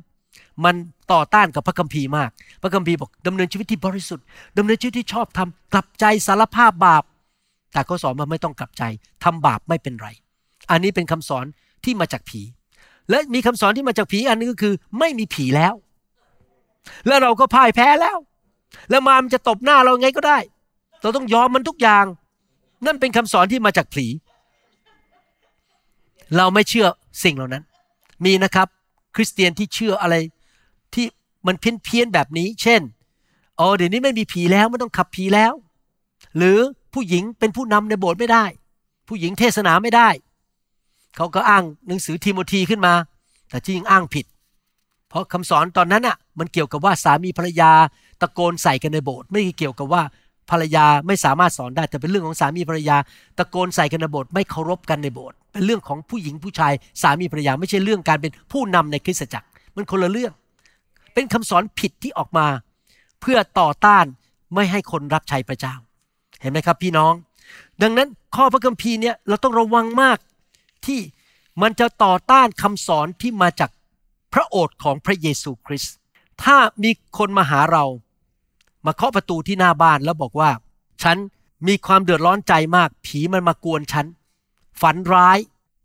[0.64, 0.74] มัน
[1.12, 2.30] ต่อต้านกับพระคัมภีร์มาก
[2.62, 4.24] พระคัมภีร์บอกดำเนินชีวิตที่บริสุทธิ์
[4.58, 7.04] ดำเนินชีวิตที่ชอบทำกลับใจสารภาพบาป
[7.72, 8.82] แต่เขาสอนว่าไม่ต้องกลับใจ
[9.24, 10.08] ทำบาปไม่เป็นไร
[10.70, 11.44] อันนี้เป็นคำสอน
[11.84, 12.40] ที่มาจากผี
[13.10, 15.74] และมีคำสอนที่มาจากผีอันนึงก็คือ ไม่มีผีแล้ว
[17.06, 18.16] แล้วเราก็พ่ายแพ้แล้ว
[18.90, 20.38] แล้วมามนจะตบหน้าเราไงก็ได้
[21.02, 22.04] เราต้องยอมมันทุกอย่าง
[22.86, 24.06] นั่นเป็นคำสอนที่มาจากผี
[26.36, 26.86] เราไม่เชื่อ
[27.24, 27.64] สิ่งเหล่านั้น
[28.24, 28.68] มีนะครับ
[29.14, 30.14] คริสเตียนที่เชื่ออะไร
[30.94, 31.06] ที่
[31.46, 32.80] มันเพี้ยนเพียนแบบนี้ เช่น
[33.58, 35.52] อ๋อเดี๋ยวนี้ไม่มีผีแล้วไม่ต้องขับผีแล้ว
[36.36, 36.58] หรือ
[36.94, 38.44] ผู้หญิงเป็นผู้นำในโบสถ์ไม่ได้
[39.08, 40.08] ผู้หญิงเทศนาไม่ได้
[41.16, 42.94] เขาก็อ้างหนังสือทิโมธีขึ้นมา
[43.48, 44.24] แต่จริงอ้างผิด
[45.14, 47.70] เพราะคำสอนตอนนั้นอะมันเกี่ยวกับว่าสามีภรรยา
[48.20, 50.02] ตะโกนใส่กันในโบสถ์ไม่เกี่ยวกับว่า
[50.50, 52.96] ภรรยาไม่สามารถสอนได้แต่เป็นเรื่องของสามีภรรยา
[53.38, 56.72] ตะโกนใส่กันในโบสถ์ไม่เคารพกันในโบสถ์เป็นเรื่องของผู้หญิงผู้ชาย
[57.02, 60.32] สามีภรรยาไม่ใช่เรื่องการเป็นผู้นำในคริสตจักร มันคนละเรื่อง
[61.14, 62.46] เป็นคำสอนผิดที่ออกมา
[63.20, 64.04] เพื่อต่อต้าน
[64.54, 65.74] ไม่ให้คนรับใช้พระเจ้า
[66.40, 67.12] เห็นไหมครับพี่น้อง
[67.82, 70.18] ดังนั้นข้อพระคัมภีร์เนี่ยเราต้องระวังมาก
[70.86, 71.00] ที่
[71.62, 73.70] มันจะต่อต้านคำสอนที่มาจาก
[74.34, 75.94] พระโอษฐ์ของพระเยซูคริสต์
[76.42, 77.84] ถ้ามีคนมาหาเรา
[78.86, 80.50] มาเคาะประตูที่หน้าบ้านแล้วบอกว่า
[81.02, 81.16] ฉัน
[81.68, 84.06] มีความเดือดร้อนใจมาก ผีมันมากวนฉัน
[84.80, 85.38] ฝันร้าย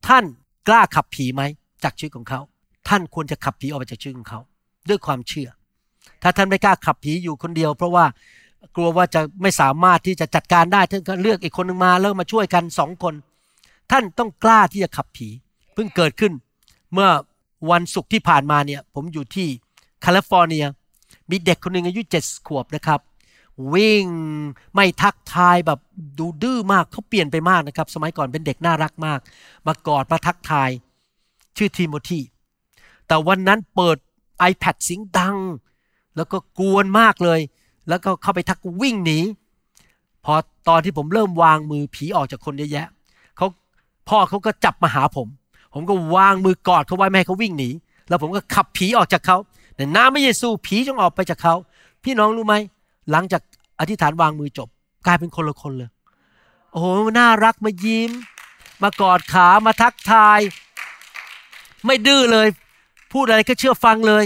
[0.07, 0.25] ท่าน
[0.67, 1.41] กล้าขับผีไหม
[1.83, 2.39] จากชีวิตของเขา
[2.87, 4.39] ท่านควรจะขับผีออกไปจากชีวิตของเขา
[4.89, 5.49] ด้วยความเชื่อ
[6.23, 8.05] ถ้าท่านไม่กล้าขับผีอยู่คนเดียว เพราะว่า
[8.75, 13.13] กลัวว่าจะไม่สามารถที่จะจัดการได้ท่านก็เลือกอีกคนหนึ่งมาแล้วมาช่วยกันสองคน
[13.91, 15.27] ท่านต้องกล้าที่จะขับผี
[15.73, 16.33] เพิ่งเกิดขึ้น
[16.93, 17.09] เมื่อ
[17.71, 19.47] วันศุกร์ที่ผ่านมาเนี่ยผมอยู่ที่
[20.01, 20.65] แคลิฟอร์เนีย
[21.29, 22.99] มีเด็กคนหนึ่งอายุเจ็ดขวบนะครับ
[23.73, 24.05] วิ่ง
[24.73, 25.79] ไม่ทักทายแบบ
[26.19, 29.19] ดูดื้อมากเขาเปลี่ยนไปมากนะครับ สมัยก่อนเป็นเด็กน่ารักมาก
[29.67, 30.69] มากอดมาทักทาย
[31.57, 32.19] ชื่อทีโมธี
[33.07, 33.97] แต่วันนั้นเปิด
[34.51, 35.37] iPad เสียงดัง
[36.15, 37.39] แล้วก็กวนมากเลย
[37.89, 39.19] แล้วก็เข้าไปทักวิ่งหนี
[40.25, 40.33] พอ
[40.67, 42.87] ตอนที่ผมเริ่มวางมือผีออกจากคนเยอะแยะ
[43.37, 43.47] เขา
[44.09, 45.27] พ่อเขาก็จับมาหาผม
[45.73, 47.69] ผมก็วางมือกอดเขาไว้ไม่ให้เขาวิ่งหนี
[48.07, 49.37] แล้วผมก็ขับผีออกจากเขา
[49.77, 51.55] ในน้ำพระเยซูผีจงออกไปจากเขา
[52.03, 52.55] พี่น้องรู้ไหม
[53.11, 53.41] หลังจาก
[53.79, 54.67] อธิษฐานวางมือจบ
[55.05, 55.89] กลายเป็นคนละคนเลย
[56.71, 58.11] โอ้โหน่ารักมายิ้ม
[58.83, 60.39] มากอดขามาทักทาย
[61.85, 62.47] ไม่ดื้อเลย
[63.11, 64.25] พูดอะไรก็เชื่อฟังเลย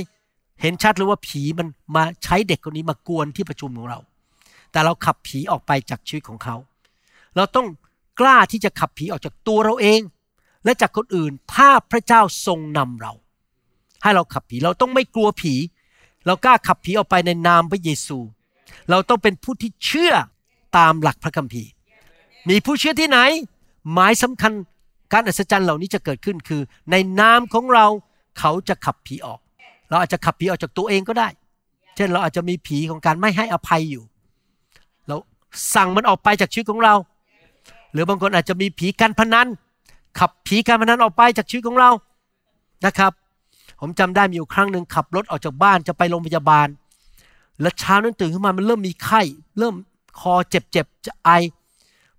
[0.62, 4.00] เห็นชัดเลยว่าผีมันมาใช้เด็กคนนี้มากวนที่ประชุมของเรา
[4.72, 6.56] แต่เราขับผีออกไปจากชีวิตของเขา
[7.36, 7.68] เราต้อง
[8.20, 10.02] กล้าที่จะขับผีออกจากตัวเราเอง
[10.66, 13.14] และจากคนอื่นถ้าพระเจ้าทรงนำเรา
[14.04, 15.54] ให้เราขับผีเราต้องไม่กลัวผี
[16.26, 18.18] เรากล้าขับผีออกไปในนามพระเยซู
[18.90, 20.14] เราต้องเป็นผู้ที่เชื่อ
[20.78, 21.70] ตามหลักพระคัมภีร์
[22.50, 23.20] มีผู้เชื่อที่ไหน
[23.94, 24.52] หมายสำคัญ
[25.14, 27.86] การอัศจรรย์เหล่านี้จะเกิดขึ้นคือ ในนามของเรา
[28.40, 29.40] เขาจะขับผีออก
[29.90, 31.28] เราอาจจะขับผีออกจากตัวเองก็ได้
[31.96, 34.04] เช่นเราอาจจะมีผีของการไม่ให้อภัยอยู่
[35.08, 35.16] เรา
[35.76, 36.94] สั่งมันออกไปจากชีวิตของเรา
[37.92, 39.48] หรือบางคนอาจจะมีผีการพนัน
[40.20, 41.90] ขับผีการพนันออกไปจากชีวิตของเรา
[42.86, 43.12] นะครับ
[43.80, 46.68] ผมจำได้มีอยู่ครั้งหนึ่งขับรถออกจากบ้านจะไปโรงพยาบาล
[47.62, 49.22] แล้วเช้านั้นตื่นขึ้นมามันเริ่มมีไข้
[49.60, 49.76] เริ่ม
[50.20, 51.30] คอเจ็บๆจะไอ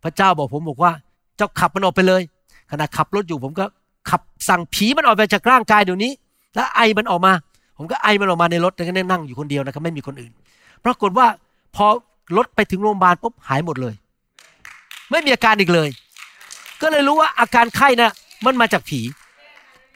[0.02, 0.92] พระเจ้าบอกผมบอกว่า
[1.36, 2.22] เจ้าขับมันออกไปเลย
[2.70, 3.64] ขณะขับรถอยู่ผมก็
[4.10, 6.12] ขับสั่งผีมันออกไปจากร่างกายเดี๋ยวนี้
[6.54, 7.32] แล้วไอมันออกมา
[7.78, 10.32] ผมก็ไอมันออกมาในรถแล้วก็นั่งอยู่คนเดียวนะครับไม่มีคนอื่น
[10.84, 11.26] ปรากฏว่า
[11.76, 11.86] พอ
[12.36, 13.94] รถไปถึงโรงพยาบาลปุ๊บหายหมดเลย
[15.10, 15.88] ไม่มีอาการอีกเลย
[16.84, 18.12] ก็เลยรู้ว่าอาการไข้นะ่ะ
[18.44, 19.00] มันมาจากผี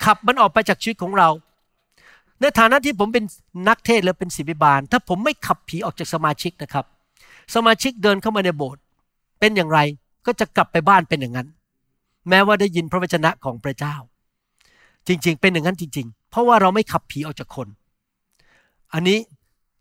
[0.05, 1.29] ขับมันออกไปจากชีวิตของเรา
[2.41, 3.25] ในฐานะที่ผมเป็น
[3.69, 6.85] นักเทศและเป็นศิบิบาล ถ้าผมไม่ขับผีออกจากสมาชิกนะครับ
[7.55, 8.83] สมาชิกเดินเข้ามาในโบสถ์
[9.41, 9.79] เป็นอย่างไร
[10.27, 11.49] ก็จะกลับไปบ้านเป็นอย่างนั้น
[12.29, 13.95] แม้ว่าได้ยินพระวจนะของพระเจ้า
[15.07, 17.69] จริงๆ เป็นอย่างนั้นจริง ๆ เพราะว่าเราไม่ขับผีออกจากคน
[18.93, 19.19] อันนี้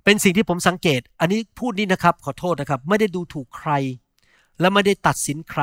[0.03, 3.71] เป็นสิ่งที่ผมสังเกต อันนี้พูดนี่นะครับ ขอโทษนะครับ ไม่ได้ดูถูกใคร
[4.59, 5.61] และไม่ได้ตัดสินใคร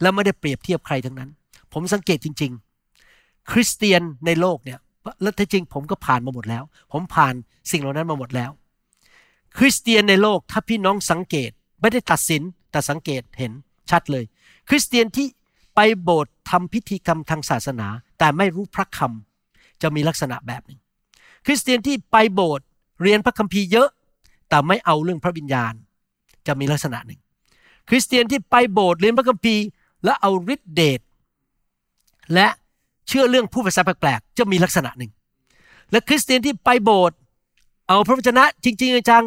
[0.00, 1.30] และไม่ได้เปรียบเทียบใครทั้งนั้น
[1.72, 2.52] ผมสังเกตจริง
[3.00, 4.78] ๆ คริสเตียนในโลกเนี่ย
[5.22, 7.34] และที่จริงผมก็ผ่านมาหมดแล้ว ผมผ่าน
[7.70, 8.50] สิ่งเหล่านั้นมาหมดแล้ว
[9.58, 13.52] คริสเตียนในโลกถ้าพี่น้องสังเกตไม่ได้ตัดสินแต่สังเกตเห็น
[13.90, 14.24] ชัดเลย
[14.68, 15.26] คริสเตียนที่
[15.74, 20.80] ไปโบสถ์ทำพิธีกรรมทางศาสนา แต่ไม่รู้พระคำจะมีลักษณะแบบหนึ่ง
[21.46, 22.66] คริสเตียนที่ไปโบสถ์
[23.02, 23.88] เรียนพระคัมภีร์เยอะ
[24.48, 25.72] แต่ไม่เอาเรื่องพระวิญญาณ
[26.46, 27.20] จะมีลักษณะหนึ่ง
[27.88, 29.64] คริสเตียนที่ไปโบสถ์เรียนพระคัมภีร์
[30.06, 31.00] และเอาฤทธิเดช
[32.34, 32.48] และ
[33.08, 35.10] เชื่อเรื่องผู้ภาษาแปลกๆจะมีลักษณะหนึ่ง
[35.90, 37.18] และคริสเตียนที่ไปโบสถ์
[37.88, 39.24] เอาพระวจนะจริงๆจัง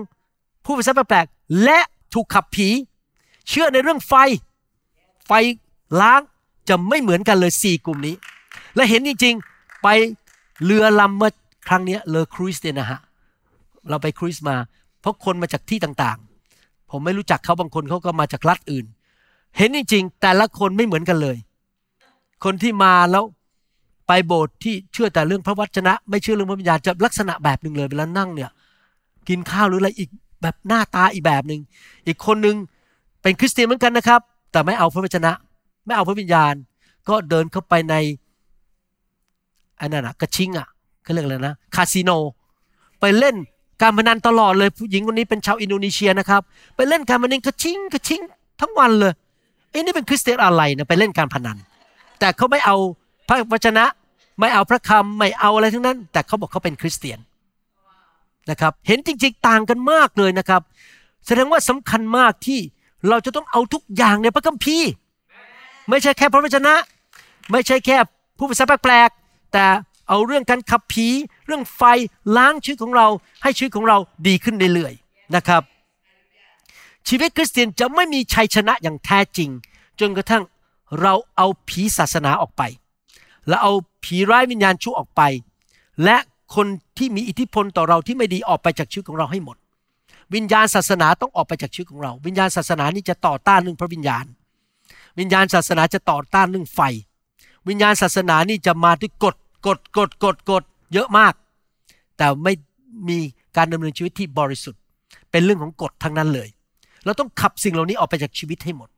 [0.65, 1.79] ผู้ภาษาแปลกๆและ
[2.13, 2.69] ถูกขับผี
[3.49, 4.13] เชื่อในเรื่องไฟ
[5.25, 5.31] ไฟ
[6.01, 6.21] ล้าง
[6.69, 8.15] จะไม่เหมือนกันเลยสี่กลุ่มนี้
[8.75, 9.87] และเห็นจริงๆไป
[10.63, 11.31] เรือลำเมื่อ
[11.67, 12.99] ครั้งนี้เรือครูซเนี่ยนะฮะ
[13.89, 14.55] เราไปครูซมา
[15.01, 18.85] เพราะคนมาจากที่ต่างๆ ผมไม่รู้จักเขาบางคนเขาก็มาจากรัฐอื่น
[19.57, 21.37] เห็นจริงๆ แต่ละคนไม่เหมือนกันเลย
[22.43, 23.23] คนที่มาแล้ว
[24.07, 28.49] ไปโบสถ์ที่เชื่อแต่เรื่องพระวจนะ ไม่เชื่อเรื่องพระวิญญาณจะลักษณะแบบหนึ่งเลยเวลานั่งเนี่ย
[29.27, 30.09] กินข้าวหรืออะไรอีก
[30.41, 31.61] แบบหน้าตาอีกแบบหนึ่ง
[32.07, 32.55] อีกคนหนึ่ง
[33.21, 35.31] เป็นคริสเตียนเหมือนกันนะครับ แต่ไม่เอาพระวจนะ
[35.85, 36.53] ไม่เอาพระวิญญาณ
[37.09, 37.95] ก็เดินเข้าไปใน
[39.79, 40.67] อันนั้นอะกระชิงอะ
[41.03, 42.11] เขาเรียกอะไรนะคาสิโน
[42.99, 43.35] ไปเล่น
[43.81, 46.41] การพนันตลอดเลยผู้หญิงคนนี้เป็นชาวอินโดนีเซียนะครับ
[46.75, 48.21] ไปเล่นการพนันกระชิงกระชิง
[48.61, 49.13] ทั้งวันเลย
[49.71, 51.57] ไอ้นี่เป็นคริสเตียนอะไรนะไปเล่นการพนัน
[52.19, 52.75] แต่เขาไม่เอา
[53.27, 53.85] พระวจนะ
[54.39, 57.19] ไม่เอาพระคำไม่เอาอะไรทั้งนั้น แต่เขาบอกเขาเป็นคริสเตียน
[58.49, 60.61] นะครับ เห็นจริงๆต่างกันมากเลยนะครับ
[61.25, 62.59] แสดงว่าสำคัญมากที่
[63.09, 64.89] เราจะต้องเอาทุกอย่างในพระคัมภีร์
[65.89, 66.73] ไม่ใช่แค่พระวจนะ
[67.51, 67.97] ไม่ใช่แค่
[68.37, 69.65] ผู้ภาษาแปลกๆแต่
[70.09, 71.07] เอาเรื่องการขับผี
[71.45, 71.81] เรื่องไฟ
[72.37, 73.07] ล้างชีวิตของเรา
[73.43, 75.61] ให้ชีวิตของเราดีขึ้นเรื่อยๆนะครับ
[77.07, 79.49] ชีวิตคริสเตียนจะไม่มีชัยชนะอย่างแท้จริง
[79.99, 80.43] จนกระทั่ง
[81.01, 82.63] เราเอาผีศาสนาออกไป
[83.47, 85.21] และเอาผีร้ายวิญญาณชั่วออกไป
[86.03, 86.17] และ
[86.55, 89.57] คนที่มีอิทธิพลต่อเราที่ไม่ดีออกไปจากชีวิตของเราให้หมด
[90.35, 94.25] วิญญาณศาสนาต้องออกไปจากชีวิตของเรา วิญญาณศาสนานี่จะต่อต้านเรื่องพระวิญญาณ
[95.19, 96.79] วิญญาณศาสนาจะต่อต้านเรื่องไฟ
[97.69, 99.35] วิญญาณศาสนานี่จะมาด้วยกฎ
[99.65, 101.33] กฎกฎกฎกฎเยอะมาก
[102.17, 102.53] แต่ไม่
[103.07, 103.17] มี
[103.57, 104.81] การดำเนินชีวิตที่บริสุทธิ์
[105.31, 106.49] เป็นเรื่องของกฎทั้งนั้นเลย
[107.09, 108.89] เราต้องขับสิ่งเหล่านี้ออกไปจากชีวิตให้หมด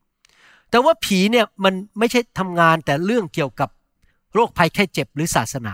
[0.70, 3.70] แต่ว่าผีเนี่ยมันไม่ใช่ทำงานแต่เรื่องเกี่ยวกับ
[4.34, 5.74] โรคภัยแค่เจ็บหรือศาสนา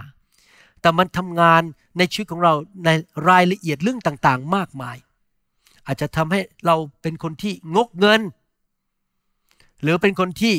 [0.82, 1.62] แต่มันทำงาน
[1.98, 2.54] ในชีวิตของเรา
[2.86, 2.90] ใน
[3.30, 4.98] รายละเอียดเรื่องต่างๆ มากมาย
[5.86, 8.22] อาจจะทำให้เราเป็นคนที่งกเงิน
[9.82, 10.56] หรือเป็นคนที่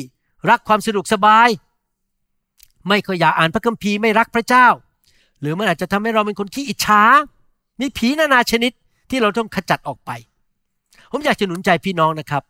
[0.49, 1.49] รักความสะดวกสบาย
[2.87, 4.67] ไม่เคยอยากอ่านพระคัมภีร์ไม่รักพระเจ้า
[5.39, 7.01] หรือมันอาจจะทำให้เราเป็นคนขี้อิจฉา
[7.79, 8.71] มีผีนานาชนิด
[9.09, 10.11] ที่เราต้องขจัดออกไป
[11.11, 12.43] ผมอยากจะหนุนใจพี่น้องนะครับ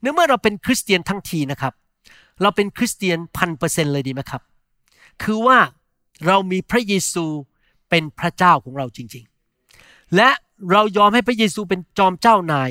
[0.00, 1.72] เนื่อเมื่อเราเป็นคริสเตียนทั้งทีนะครับ
[2.42, 4.42] เราเป็นคริสเตียนพันเปอร์เซ็นเลยดีไหมครับ
[5.22, 5.58] คือว่า
[6.26, 7.24] เรามีพระเยซู
[7.90, 9.24] เป็นพระเจ้าของเราจริง
[9.68, 10.30] ๆ และ
[10.70, 12.70] เรายอมให้พระเยซูเป็นจอมเจ้านาย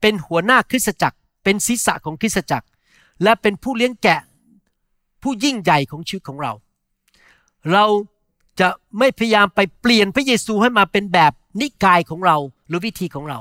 [0.00, 2.66] เป็นหัวหน้าคริสตจักร เป็นศีรษะของคริสตจักร
[3.22, 4.20] และเป็นผู้เลี้ยงแกะ
[5.22, 6.52] ผู้ยิ่งใหญ่ของชีวิตของเรา
[7.72, 7.84] เรา
[8.60, 12.36] จะไม่พยายามไปเปลี่ยนพระเยซูให้มาเป็นแบบนิกายของเรา
[12.68, 13.38] หรือวิธีของเรา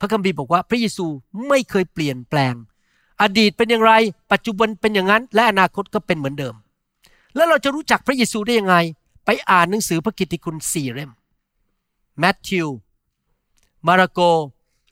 [0.00, 1.06] พระคัมภีร์บอกว่าพระเยซู
[1.48, 2.54] ไม่เคยเปลี่ยนแปลง
[3.22, 3.92] อดีตเป็นอย่างไร
[4.32, 6.54] ปัจจุบันเป็นอย่างนั้น และอนาคตก็เป็นเหมือนเดิม
[7.34, 8.76] แล้วเราจะรู้จักพระเยซูได้ยังไง
[9.24, 11.10] ไปอ่านหนังสือพระกิตติคุณสี่เล่ม
[12.18, 12.68] แมทธิว
[13.86, 14.20] มาระโก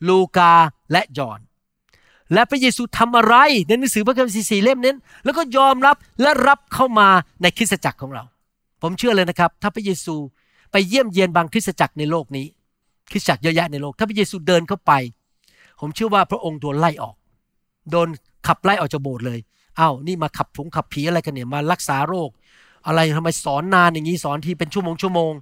[0.09, 0.53] ลูกา
[0.93, 1.41] และยอห์น
[2.33, 3.35] และพระเยซูทำอะไร
[3.67, 7.09] ในหนังสือพระคัมภีร์สี่เล่มนั้น แล้วก็ยอมรับและรับเข้ามา
[7.43, 8.23] ในคริสตจักรของเรา
[8.83, 10.15] ผมเชื่อเลยนะครับ ถ้าพระเยซู
[10.73, 12.47] ไปเยี่ยมเยียนบางคริสตจักรในโลกนี้
[13.11, 14.93] คริสตจักรเยอะแยะในโลก ถ้าพระเยซูเดินเข้าไป
[15.81, 17.17] ผมเชื่อว่าพระองค์โดนไล่ออก
[17.91, 18.09] โดน
[18.47, 19.39] ขับไล่ออกจากโบสถ์เลย
[19.79, 22.31] อ้าวนี่มาขับผงขับผีอะไรกันเนี่ยมารักษาโรค
[22.87, 25.33] อะไรทำไมสอนนานอย่างนี้สอนทีเป็นชั่วโมงชั่วโมง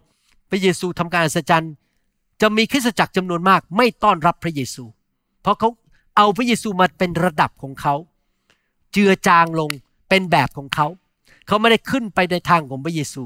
[0.51, 1.73] พระเยซูทำการอัศจรรย์
[2.41, 4.85] จะมีคริสตจักรจำนวนมาก ไม่ต้อนรับพระเยซู
[5.43, 5.69] เพราะเขา
[6.17, 7.95] เอาพระเยซูมาเป็นระดับของเขา
[8.93, 9.71] เจือจางลง
[10.09, 10.87] เป็นแบบของเขา
[11.47, 13.23] เขาไม่ได้ขึ้นไปในทางของพระเยซู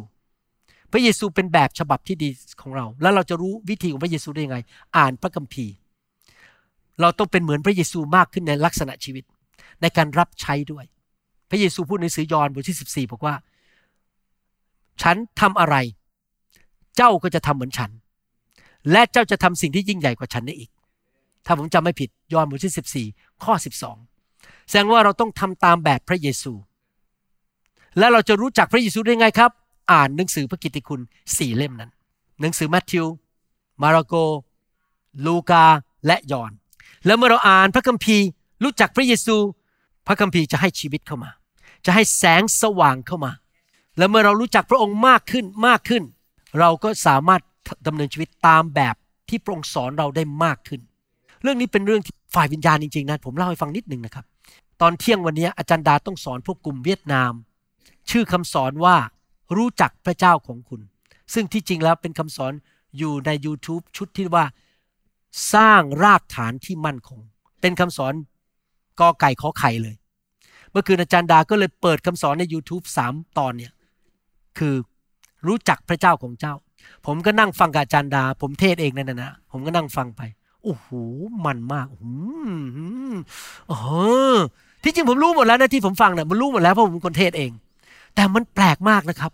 [0.92, 2.28] พระเยซูเป็นแบบฉบับที่ดี
[2.60, 4.58] ของเรา แล้วเราจะรู้วิธีของพระเยซูได้ยังไง
[4.96, 5.74] อ่านพระคัมภีร์
[7.00, 9.24] เราต้องเป็นเหมือนพระเยซูมากขึ้นในลักษณะชีวิต
[9.80, 10.84] ในการรับใช้ด้วย
[11.50, 13.34] พระเยซูพูดในสือยอห์นบทที่ 14 บอกว่า
[15.02, 15.76] ฉันทำอะไร
[16.96, 17.90] เจ้าก็จะทำเหมือนฉัน
[18.92, 20.70] และเจ้าจะทำสิ่งที่ยิ่งใหญ่กว่าฉันได้อีก
[21.46, 23.54] ถ้าผมจำไม่ผิดยอห์นบทที่ 14 ข้อ
[24.10, 26.52] 12 แสดงว่าเราต้องทำตามแบบพระเยซู
[27.98, 29.50] และเราจะรู้จักพระเยซูได้ไงครับ
[29.92, 31.00] อ่านหนังสือพระกิตติคุณ
[31.36, 31.90] สี่เล่มนั้น
[32.40, 33.06] หนังสือมัทธิว
[33.82, 34.14] มาระโก
[35.26, 35.64] ลูกา
[36.06, 36.52] และยอห์น
[37.06, 38.26] แล้วเมื่อเราอ่านพระคัมภีร์
[38.64, 39.36] รู้จักพระเยซู
[40.06, 41.30] พระคัมภีร์จะให้ชีวิตเข้ามา
[41.86, 43.32] จะให้แสงสว่างเข้ามา
[43.98, 46.02] แล้วเมื่อเรารู้จักพระองค์มากขึ้นมากขึ้น
[46.60, 47.42] เราก็สามารถ
[47.86, 48.94] ดำเนินชีวิตตามแบบ
[49.28, 50.80] ที่พระองค์สอนเราได้มากขึ้น
[51.42, 54.24] เรื่องนี้เป็นเรื่องที่ฝ่ายวิญญาณจริงๆนะผมเล่าให้ฟังนิดหนึ่งนะครับ
[54.80, 57.32] ตอนเที่ยงวันนี้อาจารย์ดาต้องสอนพวกกลุ่มเวียดนาม
[58.10, 58.96] ชื่อคำสอนว่า
[59.56, 60.80] รู้จักพระเจ้าของคุณ
[61.34, 62.52] ซึ่งที่จริงแล้วเป็นคำสอน
[62.98, 64.44] อยู่ใน YouTube ชุดที่ว่า
[65.54, 67.20] สร้างรากฐานที่มั่นคง
[67.60, 68.14] เป็นคำสอน
[69.00, 69.94] กอไก่ขอไข่เลย
[70.70, 73.72] เมื่อคืนอาจารย์ดาก็เลยเปิดคำสอนใน YouTube สามตอนเนี่ย
[74.58, 74.74] คือ
[75.46, 76.54] รู้จักพระเจ้าของเจ้า
[77.06, 80.22] ผมก็นั่งฟังกับอาจารย์ดา ผมเทศเองนั่นนะนะผมก็นั่งฟังไป
[80.64, 80.88] โอ้โห
[81.44, 82.10] มันมากอื
[83.12, 83.14] ม
[83.68, 83.74] เอ
[84.34, 84.36] อ
[84.82, 87.50] ที่จริงผมรู้หมดแล้วนะที่ผมฟังเนี่ยมันรู้หมดแล้วเพราะผมเป็นคนเทศเอง
[88.14, 89.32] แต่มันแปลกมากนะครับ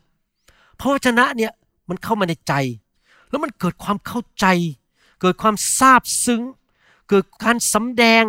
[0.78, 1.52] พระวจนะเนี่ย
[1.88, 2.52] มันเข้ามาในใจ
[3.30, 4.46] แล้วมันเกิดความเข้าใจ
[5.20, 6.42] เกิดความซาบซึ้ง
[7.08, 8.24] เกิดการสำแดง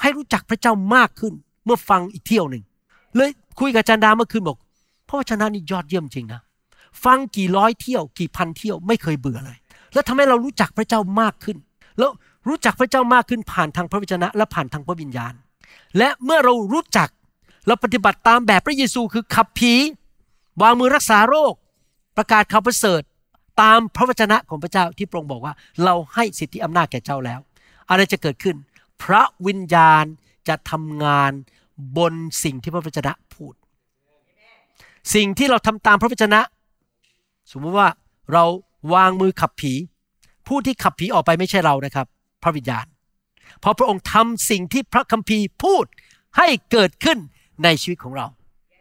[0.00, 1.32] ให้รู้จักพระเจ้ามากขึ้น
[1.64, 2.64] เมื่อฟังอีกเที่ยวหนึ่ง
[3.16, 4.58] เลยคุยกับจารย์ดาเมื่อคืนบอก
[5.08, 6.40] พระวจนะนี่ยอดเยี่ยมจริงนะ
[7.04, 9.58] ฟังกี่ร้อยเที่ยว กี่พันเที่ยวไม่เคยเบื่อเลย
[9.92, 11.56] แล้วทำให้เรารู้จักพระเจ้ามากขึ้น
[11.98, 12.10] แล้ว
[12.48, 15.34] รู้จักพระเจ้ามากขึ้นผ่านทางพระวจนะและผ่านทางพระวิญญาณ
[15.98, 17.08] และเมื่อเรารู้จัก
[17.66, 19.74] เราปฏิบัติตามแบบพระเยซูคือขับผี
[20.62, 21.54] วางมือรักษาโรค
[22.16, 23.02] ประกาศข่าวประเสริฐ
[23.60, 27.40] ตามพระวจนะของพระเจ้าที่พระองค์บอกว่า เราให้สิทธิอำนาจแก่เจ้าแล้ว
[27.90, 28.56] อะไรจะเกิดขึ้น
[29.02, 30.04] พระวิญญาณ
[30.48, 31.32] จะทำงาน
[31.96, 33.54] บนสิ่งที่พระวจนะพูด
[35.14, 36.40] สิ่งที่เราทำตามพระวจนะ
[37.50, 37.88] สมมติว่า
[38.32, 38.44] เรา
[38.94, 39.72] วางมือขับผี
[40.46, 42.06] ผู้ที่ขับผีออกไปไม่ใช่เรานะครับ
[42.42, 42.86] พระวิญญาณ
[43.60, 45.84] เพราะพระองค์ทำสิ่งที่พระคัมภีร์พูด
[46.36, 47.18] ให้เกิดขึ้น
[47.64, 48.26] ในชีวิตของเรา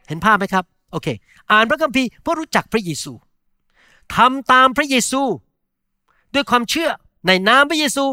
[0.08, 1.08] เห็นภาพไหมครับ โอเค
[1.52, 3.12] อ่านพระคัมภีร์เพื่อรู้จักพระเยซู
[4.16, 5.22] ทำตามพระเยซู
[6.34, 6.90] ด้วยความเชื่อ
[7.28, 8.06] ในนามพระเยซู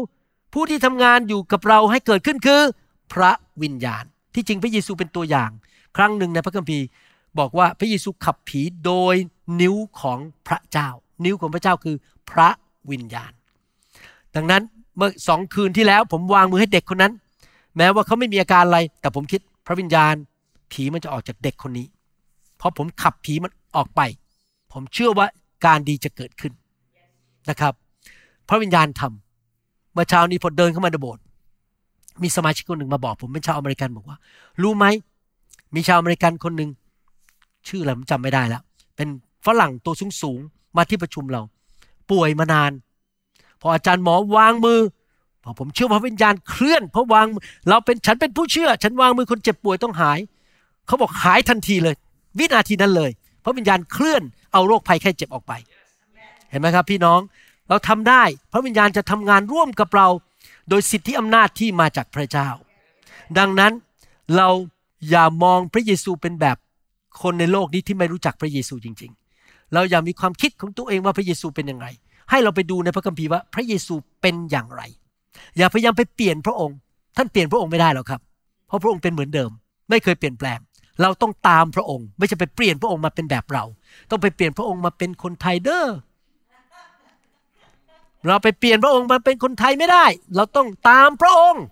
[0.53, 2.61] ผู้ที่ทำงานอยู่กับเราให้เกิดขึ้นคือ
[3.13, 3.31] พระ
[3.63, 4.03] วิญญาณ
[4.35, 5.51] ที่จริงพระเยซูเป็นตัวอย่าง
[5.97, 6.85] ครั้งหนึ่งในพระคัมภีร์
[7.39, 9.15] บอกว่าพระเยซูขับผีโดย
[9.61, 10.89] นิ้วของพระเจ้า
[11.25, 11.95] นิ้วของพระเจ้าคือ
[12.29, 12.49] พระ
[12.91, 13.31] วิญญาณ
[14.35, 14.63] ดังนั้น
[14.97, 17.13] เมื่อสองคืนที่แล้วผมวางมือให้เด็กคนนั้น
[17.77, 20.15] แม้ว่าเขาไม่มีอาการอะไร แต่ผมคิดพระวิญญาณ
[20.71, 21.87] ผีมันจะออกจากเด็กคนนี้
[22.57, 24.01] เพราะผมขับผีมันออกไป
[24.71, 25.27] ผมเชื่อว่า
[25.65, 26.53] การดีจะเกิดขึ้น
[27.49, 27.73] นะครับ
[28.49, 31.23] พระวิญญาณทำเมื่อเช้านี้พอเดินเข้ามาในโบสถ์
[32.23, 34.17] มีสมาชิกคนหนึ่งมาบอก ผมเป็นชาวอเมริกันบอกว่า
[34.61, 34.85] รู้ไหม
[35.75, 36.69] มีชาวอเมริกันคนหนึ่ง
[37.67, 38.61] ชื่ออะไรผมจำไม่ได้แล้ว
[38.95, 39.07] เป็น
[39.45, 40.39] ฝรั่งตัวสูงสูง
[40.77, 41.41] มาที่ประชุมเรา
[42.11, 42.71] ป่วยมานาน
[43.61, 44.79] พออาจารย์หมอวางมือ
[45.43, 47.25] พอผมเชื่อพระวิญญาณเคลื่อนเพราะวาง
[47.69, 50.19] เราเป็นฉันเป็นผู้เชื่อ ฉันวางมือคนเจ็บป่วยต้องหาย
[50.89, 51.95] เขาบอกหายทันทีเลย
[52.39, 53.11] วินาทีนั้นเลย
[53.43, 54.23] พระวิญญาณเคลื่อน
[54.53, 55.53] เอาโรคภัยไข้เจ็บออกไป
[56.49, 57.19] เห็นไหมครับ พี่น้อง
[57.69, 60.07] เราทำได้พระวิญญาณจะทำงานร่วมกับเรา
[60.69, 62.49] โดยสิทธิอำนาจที่มาจากพระเจ้า
[63.37, 63.73] ดังนั้น
[64.35, 64.49] เรา
[65.09, 66.57] อย่ามองพระเยซูเป็นแบบ
[67.21, 71.85] คนในโลกนี้ที่ไม่รู้จักพระเยซูจริง ๆ เราอย่ามีความคิดของตัวเองว่าพระเยซูเป็นยังไง
[72.29, 74.81] ให้เราไปดูในพระคัมภีร์ว่าพระเยซูเป็นอย่างไร
[75.57, 76.77] อย่าพยายามไปเปลี่ยนพระองค์
[77.17, 78.21] ท่านเปลี่ยนพระองค์ไม่ได้หรอกครับ
[78.67, 79.51] เพราะพระองค์เป็นเหมือนเดิม
[79.89, 80.59] ไม่เคยเปลี่ยนแปลง
[81.01, 83.63] เราต้องตามพระองค์ ไม่ใช่ไปเปลี่ยนพระองค์มาเป็นแบบเรา
[84.09, 85.87] ต้องไปเปลี่ยนพระองค์มาเป็นคนไทยเด้อ
[88.27, 91.63] เราไปเปลี่ยนพระองค์มาเป็นคนไทยไม่ได้ เราต้องตามพระองค์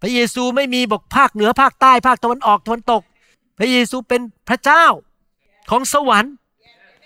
[0.00, 3.02] พระเยซูไม่มีบอกภาคเหนือภาคใต้ภาคตะวันออกตะวันตก
[3.58, 4.84] พระเยซูเป็นพระเจ้า
[5.70, 6.32] ของสวรรค์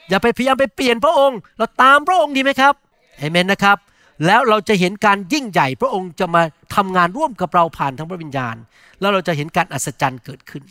[0.08, 2.74] อย่าไปพยายามไปเปลี่ยนพระองค์ เราตามพระองค์ดีไหมครับ
[3.18, 3.78] เอเมนนะครับ
[4.26, 6.42] แล้วเราจะเห็นการยิ่งใหญ่พระองค์จะมา
[6.74, 8.56] ทำงานร่วมกับเราผ่านทางพระวิญญาณ
[9.00, 10.62] แล้วเราจะเห็นการอัศจรรย์เกิดขึ้น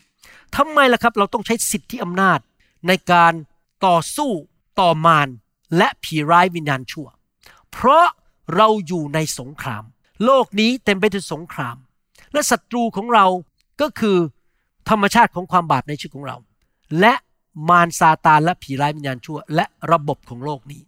[0.55, 2.39] ทำไมล่ะครับเราต้องใช้สิทธิอำนาจ
[2.87, 3.33] ในการ
[3.85, 4.31] ต่อสู้
[4.79, 5.27] ต่อมาร
[5.77, 7.07] และผีร้ายวิญญาณชั่ว
[7.71, 8.05] เพราะ
[8.55, 9.83] เราอยู่ในสงคราม
[10.25, 11.75] โลกนี้เต็มไปด้วยสงคราม
[12.33, 13.25] และศัตรูของเรา
[13.81, 14.17] ก็คือ
[14.89, 16.37] ธรรมชาติของความบาปในชีวิตของเรา
[16.99, 17.13] และ
[17.69, 20.81] มารซาตานและผีร้ายวิญญาณชั่ว และระบบของโลกนี้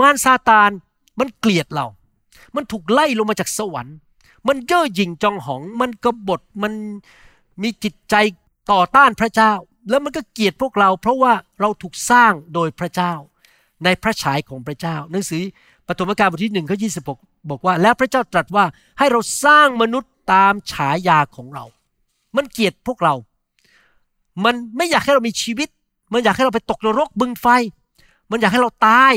[0.00, 0.70] มารซาตาน
[1.18, 1.86] มันเกลียดเรา
[2.56, 3.96] มันถูกไล่ลงมาจากสวรรค์
[4.48, 6.72] มันเย่อหยิ่งจองหอง มันกบฏ มัน
[7.62, 8.14] มีจิตใจ
[8.72, 9.52] ต่อต้านพระเจ้า
[9.90, 13.12] แล้วมันก็เกลียดพวกเรา เพราะว่าเราถูกสร้างโดยพระเจ้า
[13.84, 15.42] ในพระฉายของพระเจ้า หนังสือ
[15.86, 16.88] ปฐมกาลบทที่หนึ่งข้อยี
[17.50, 18.64] บอกว่า แล้วพระเจ้าตรัสว่า
[18.98, 21.64] ให้เราสร้างมนุษย์ตามฉายาของเรา
[22.36, 23.14] มันเกลียดพวกเรา
[24.44, 25.68] มันไม่อยากให้เรามีชีวิต
[26.12, 27.46] มันอยากให้เราไปตกนรกบึงไฟ
[28.30, 29.12] มันอยากให้เราตาย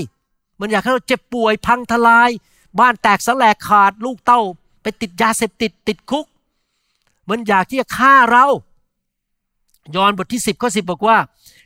[0.60, 2.30] มันอยากให้เราเจ็บป่วยพังทลาย
[2.80, 4.41] บ้านแตกสลายขาดลูกเต้า
[4.82, 6.26] ไปติดยาเสพติดติดคุก
[7.30, 8.45] มันอยากที่จะฆ่าเรา
[9.95, 11.17] ยอห์นบทที่ 10ข้อ10 บอกว่า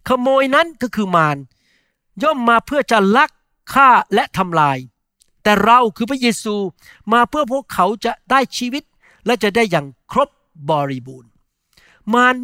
[0.07, 1.37] ขโมยนั้นก็คือมาร
[2.23, 3.29] ย่อมมาเพื่อจะลัก
[3.73, 4.77] ฆ่าและทำลาย
[5.43, 6.55] แต่เราคือพระเยซู
[7.13, 8.83] มาเพื่อพวกเขาจะได้ชีวิต
[9.25, 10.29] และจะได้อย่างครบ
[10.69, 11.29] บริบูรณ์
[12.15, 12.35] มัน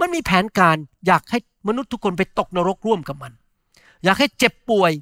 [0.00, 0.76] มันมีแผนการ
[1.06, 3.32] อยากให้มนุษย์ทุกคนไปตกนรกร่วมกับมัน
[4.04, 4.92] อยากให้เจ็บป่วย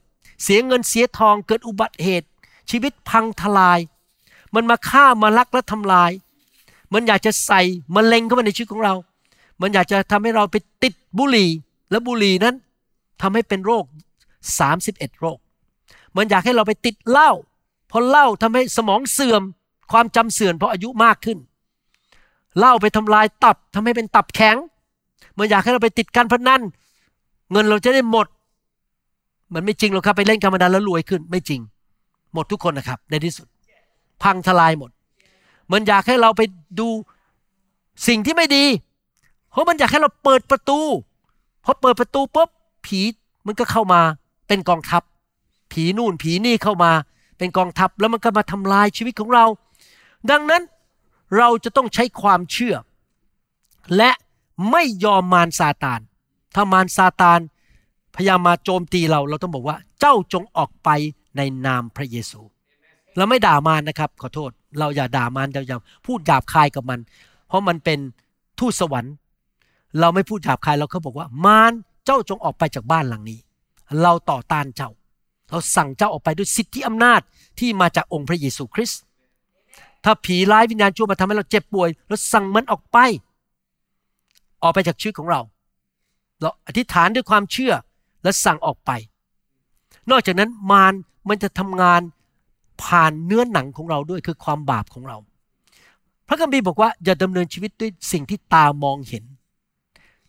[0.43, 2.29] เสียเงินเสียทองเกิดอุบัติเหตุ
[2.71, 3.79] ชีวิตพังทลาย
[4.55, 6.11] มันมาฆ่ามาลักและทำลาย
[6.93, 7.61] มันอยากจะใส่
[7.95, 8.95] มะเร็งเข้ามาในชีวิตของเรา
[9.61, 11.51] มันอยากจะทำให้เราไปติดบุหรี่
[11.91, 12.55] และบุหรี่นั้น
[13.23, 13.85] ทำให้เป็นโรค
[14.53, 15.39] 31 โรค
[16.17, 17.31] มันอยากให้เราไปติดเหล้า
[17.89, 19.43] เพราะเหล้าทำให้สมองเสื่อม
[19.93, 21.39] ความจำเสื่อมเพราะอายุมากขึ้น
[22.59, 24.57] เหล้าไปทำลายตับทำให้เป็นตับแข็ง
[25.39, 26.63] มันอยากให้เราไปติดการพนัน
[27.53, 28.27] เงินเราจะได้หมด
[29.55, 31.61] มันไม่จริงหรอกครับไปเล่นการพนันแล้วรวยขึ้นไม่จริง
[32.35, 33.47] หมดทุกคนนะครับ ในที่สุด
[34.23, 34.91] พังทลายหมด
[35.73, 36.43] มันอยากให้เราไป
[36.81, 36.89] ดู
[38.09, 38.65] สิ่งที่ไม่ดี
[39.51, 40.81] เพราะมันอยากให้เราเปิดประตู
[41.65, 42.49] พอเปิดประตูปุ๊บ
[42.87, 43.01] ผี
[43.47, 44.01] มันก็เข้ามา
[44.49, 45.03] เป็นกองทัพ
[45.73, 46.93] ผีนู่นผีนี่เข้ามา
[47.39, 49.45] เป็นกองทัพแล้วมันก็มาทำลายชีวิตของเรา
[50.31, 50.63] ดังนั้น
[51.37, 52.75] เราจะต้องใช้ความเชื่อ
[53.97, 54.11] และ
[54.71, 56.01] ไม่ยอมมารซาตาน
[56.55, 57.41] ถ้ามารซาตาน
[58.15, 60.89] พยายามมาโจมตีเราเราต้องบอกว่าเจ้าจงออกไป
[61.37, 62.41] ในนามพระเยซู
[63.17, 67.01] เราไม่ด่ามารนะครับ ขอโทษ เราอย่าด่ามารเราอย่าพูดหยาบคายกับมัน
[67.49, 67.99] เพราะมันเป็น
[68.59, 69.15] ทูตสวรรค์
[70.01, 71.73] เราไม่พูดหยาบคายเราเขาบอกว่ามาร
[72.05, 73.41] เจ้าจงออกไปจากบ้านหลังนี้
[74.03, 74.91] เราต่อต้านเจ้า
[75.51, 77.21] เราสั่งเจ้าออกไปด้วยสิทธิอำนาจ
[77.59, 79.01] ที่มาจากองค์พระเยซูคริสต์
[80.05, 82.99] ถ้าผีร้ายวิญญาณชั่วมาทำให้เราเจ็บป่วยเราสั่งมันออกไป
[84.63, 85.41] ออกไปจากชีวิตของเรา
[86.41, 87.73] เราอธิษฐานด้วยความเชื่อ
[88.23, 88.91] และสั่งออกไป
[90.11, 90.95] นอกจากนั้นมาร
[91.29, 92.01] มันจะทำงาน
[92.83, 95.17] ผ่านเนื้อหนังของเราด้วยคือความบาปของเรา
[96.29, 99.25] พระคัมภีร์บอกว่าอย่าดำเนินชีวิตด้วยสิ่งที่ตามองเห็น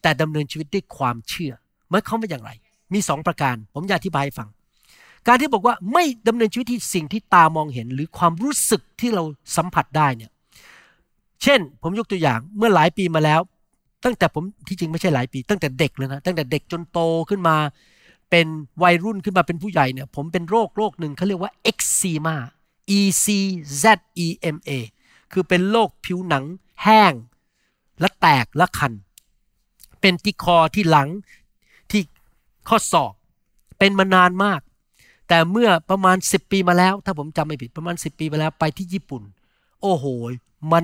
[0.01, 1.53] แต่ดำเนินชีวิตด้วยความเชื่อ
[1.89, 2.51] หมายความว่าอย่างไร
[2.93, 4.49] มีสองประการ ผมอยากอธิบายให้ฟัง
[5.27, 9.23] การที่บอกว่าไม่ดำเนินชีวิตที่สิ่งที่ตามองเห็น หรือความรู้สึกที่เรา
[9.56, 10.32] สัมผัสได้เนี่ย
[11.43, 13.41] เช่น ผมยกตัวอย่างเมื่อหลายปีมาแล้ว
[14.06, 17.58] ตั้งแต่ผมที่จริงไม่ใช่หลายปี ตั้งแต่เด็กเลยนะตั้งแต่เด็กจนโตขึ้นมา
[18.30, 18.48] เป็น
[18.84, 22.36] วัยรุ่นขึ้นมาเป็นผู้ใหญ่เนี่ย ผมเป็นโรคโรคหนึ่งเขาเรียกว่าเอ็กซีมา
[22.98, 23.26] E C
[23.82, 23.84] Z
[24.26, 24.72] E M A
[25.32, 26.44] คือเป็นโรคผิวหนัง
[26.84, 27.13] แห้ง
[28.00, 28.94] และแตกและคัน
[30.02, 31.10] เป็นที่คอที่หลัง
[31.92, 32.02] ที่
[32.70, 33.13] ข้อศอก
[33.80, 34.62] เป็นมานานมาก
[35.28, 39.22] แต่เมื่อประมาณ 10 ปีมาแล้ว ถ้าผมจำไม่ผิดประมาณ 10 ปีมาแล้วไปที่ญี่ปุ่น
[39.82, 40.06] โอ้โห
[40.72, 40.84] มัน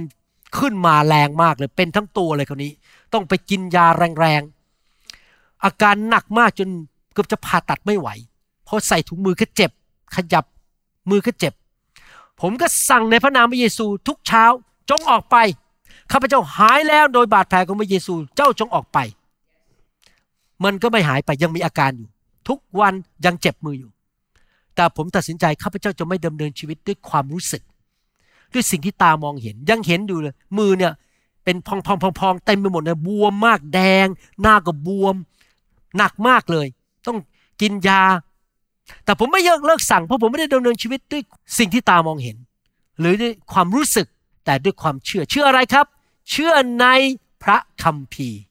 [0.57, 2.71] ขึ้นมาแรงมากเลย เป็นทั้งตัวเลยคนนี้
[3.13, 3.85] ต้องไปกินยา
[4.19, 6.69] แรงๆ อาการหนักมากจน
[7.13, 8.09] เกือบจะผ่าตัดไม่ไหว
[8.65, 9.71] เพราะใส่ถุงมือก็เจ็บ
[10.15, 10.45] ขยับ
[11.09, 11.53] มือก็เจ็บ
[12.41, 14.43] ผมก็สั่งในพระนามพระเยซูทุกเช้า
[14.89, 15.35] จงออกไป
[16.11, 18.97] ข้าพเจ้าหายแล้วโดยบาดแผลของพระเยซูเจ้าจงออกไป
[20.63, 22.09] มันก็ไม่หายไปยังมีอาการอยู่
[22.47, 22.93] ทุกวัน
[23.25, 23.91] ยังเจ็บมืออยู่
[24.75, 27.61] แต่ผมตัดสินใจข้าพเจ้าจะไม่ดำเนินชีวิตด้วยความรู้สึก
[28.53, 30.93] ด้วยสิ่งที่ตามองเห็นยังเห็นดูเลยมือเนี่ย
[31.43, 34.07] เป็นพองพองพองพองเต็มไปหมดเลยบวมมากแดง
[34.41, 35.15] หน้าก็บวม
[35.97, 36.67] หนักมากเลย
[37.07, 37.17] ต้อง
[37.61, 38.01] กินยา
[39.05, 41.21] แต่ผมไม่เลิกเลิกสั่งเพราะผมไม่ได้ดำเนินชีวิตด้วย
[41.57, 42.37] สิ่งที่ตามองเห็น
[42.99, 44.07] หรือด้วยความรู้สึก
[44.45, 45.85] แต่ด้วยความเชื่อเชื่ออะไรครับ
[46.29, 46.85] เชื่อใน
[47.43, 48.41] พระคัมภีร์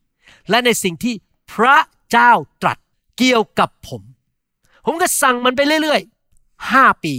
[0.51, 1.15] และในสิ่งที่
[1.53, 1.77] พระ
[2.11, 2.33] เจ้า
[2.63, 2.79] ตรัส
[3.19, 4.03] เกี่ยวกับผม
[4.87, 7.15] ผมก็สั่งมันไปเรื่อยๆห้าปี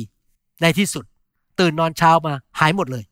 [0.61, 1.05] ในที่สุด
[1.60, 3.03] ตื่นนอนเช้ามาหายหมดเลย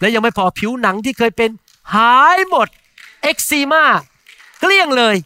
[0.00, 1.50] และยังไม่พอผิวหนังที่เคยเป็น
[1.94, 2.68] หายหมด
[3.22, 3.82] เอ็กซีมา
[4.60, 5.16] เกลี้ยงเลย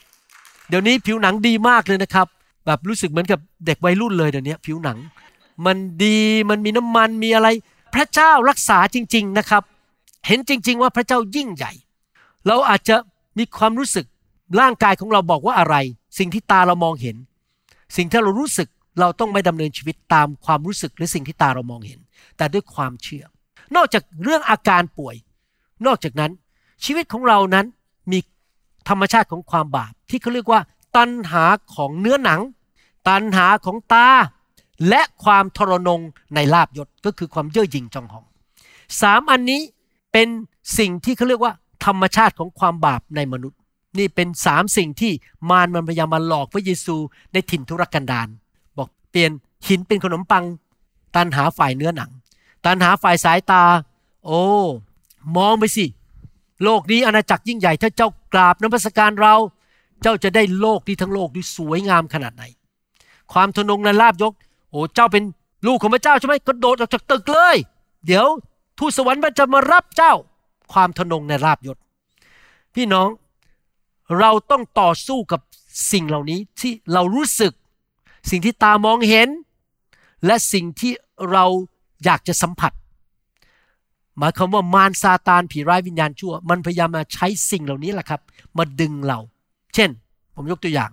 [0.68, 2.26] เดี๋ยวนี้ผิวหนังดีมากเลยนะครับ
[2.66, 4.98] แบบรู้สึกเหมือนกับเด็กวัยรุ่นเลยเดี๋ยวนี้ผิวหนัง
[5.66, 6.18] มันดี
[6.50, 7.48] มันมีน้ำมันมีอะไร
[7.94, 9.62] พระเจ้ารักษาจริง ๆนะครับ
[10.26, 11.72] เห็นจริง ๆ ว่าพระเจ้ายิ่งใหญ่
[12.46, 12.96] เราอาจจะ
[13.38, 14.06] มีความรู้สึก
[14.60, 15.76] ร่างกายของเราบอกว่าอะไร
[16.18, 17.16] สิ่งที่ตาเรามองเห็น
[17.96, 18.68] สิ่งที่เรารู้สึก
[19.00, 22.00] เราต้องไม่ดำเนินชีวิตตามความรู้สึกหรือสิ่งที่ตาเรามองเห็น
[22.36, 23.24] แต่ด้วยความเชื่อ
[23.76, 25.16] นอกจากเรื่องอาการป่วย
[25.86, 26.32] นอกจากนั้น
[26.84, 27.66] ชีวิตของเรานั้น
[28.10, 28.18] มี
[28.88, 30.60] ธรรมชาติของความบาป ที่เขาเรียกว่า
[30.96, 31.44] ตัณหา
[31.74, 32.40] ของเนื้อหนัง
[33.08, 34.08] ตัณหาของตา
[34.88, 36.00] และความทรนง
[36.34, 38.24] ในลาบยศก็คือความเย่อหยิ่งจองหอง
[39.00, 39.62] สามอันนี้
[40.12, 40.28] เป็น
[40.78, 41.52] สิ่งที่เขาเรียกว่า
[41.84, 43.58] ธรรมชาติของความบาปในมนุษย์
[43.98, 45.12] นี่เป็นสามสิ่งที่
[45.50, 46.96] มารมันพยายามมาหลอกพระเยซู
[47.32, 48.28] ในถิ่นทุรกันดาร
[48.78, 49.30] บอกเปลี่ยน
[49.68, 50.44] หินเป็นขนมปัง
[51.16, 52.10] ตันหาฝ่ายเนื้อหนัง
[52.66, 53.64] ตันหาฝ่ายสายตา
[54.26, 54.42] โอ้
[55.36, 55.86] มองไปสิ
[56.64, 59.34] โลกนี้อาณาจักรยิ่งใหญ่ ถ้าเจ้ากราบน้ำพระสการเรา
[60.02, 62.44] เจ้าจะได้โลกนี้ทั้งโลกที่สวยงามขนาดไหน
[63.32, 64.32] ความทนงในลาบยก
[64.70, 65.24] โอ้เจ้าเป็น
[65.66, 67.56] ลูกของพระเจ้าใช่ไหมกระโดดออกจากตึกเลย
[68.06, 68.26] เดี๋ยว
[68.78, 70.12] ทูตสวรรค์มันจะมารับเจ้า
[70.72, 71.78] ความทนงในลาบยศ
[72.74, 73.08] พี่น้อง
[74.18, 75.40] เราต้องต่อสู้กับ
[75.92, 77.52] สิ่งเหล่านี้ที่เรารู้สึก
[78.30, 79.28] สิ่งที่ตามองเห็น
[80.26, 80.92] และสิ่งที่
[81.30, 81.44] เรา
[82.04, 82.72] อยากจะสัมผัส
[84.18, 88.20] หมายความว่ามารซาตานผีร้ายวิญญาณชั่ว มันพยายามมาใช้สิ่งเหล่านี้แหละครับ
[88.58, 89.18] มาดึงเรา
[89.74, 89.90] เช่น
[90.34, 90.90] ผมยกตัวอย่าง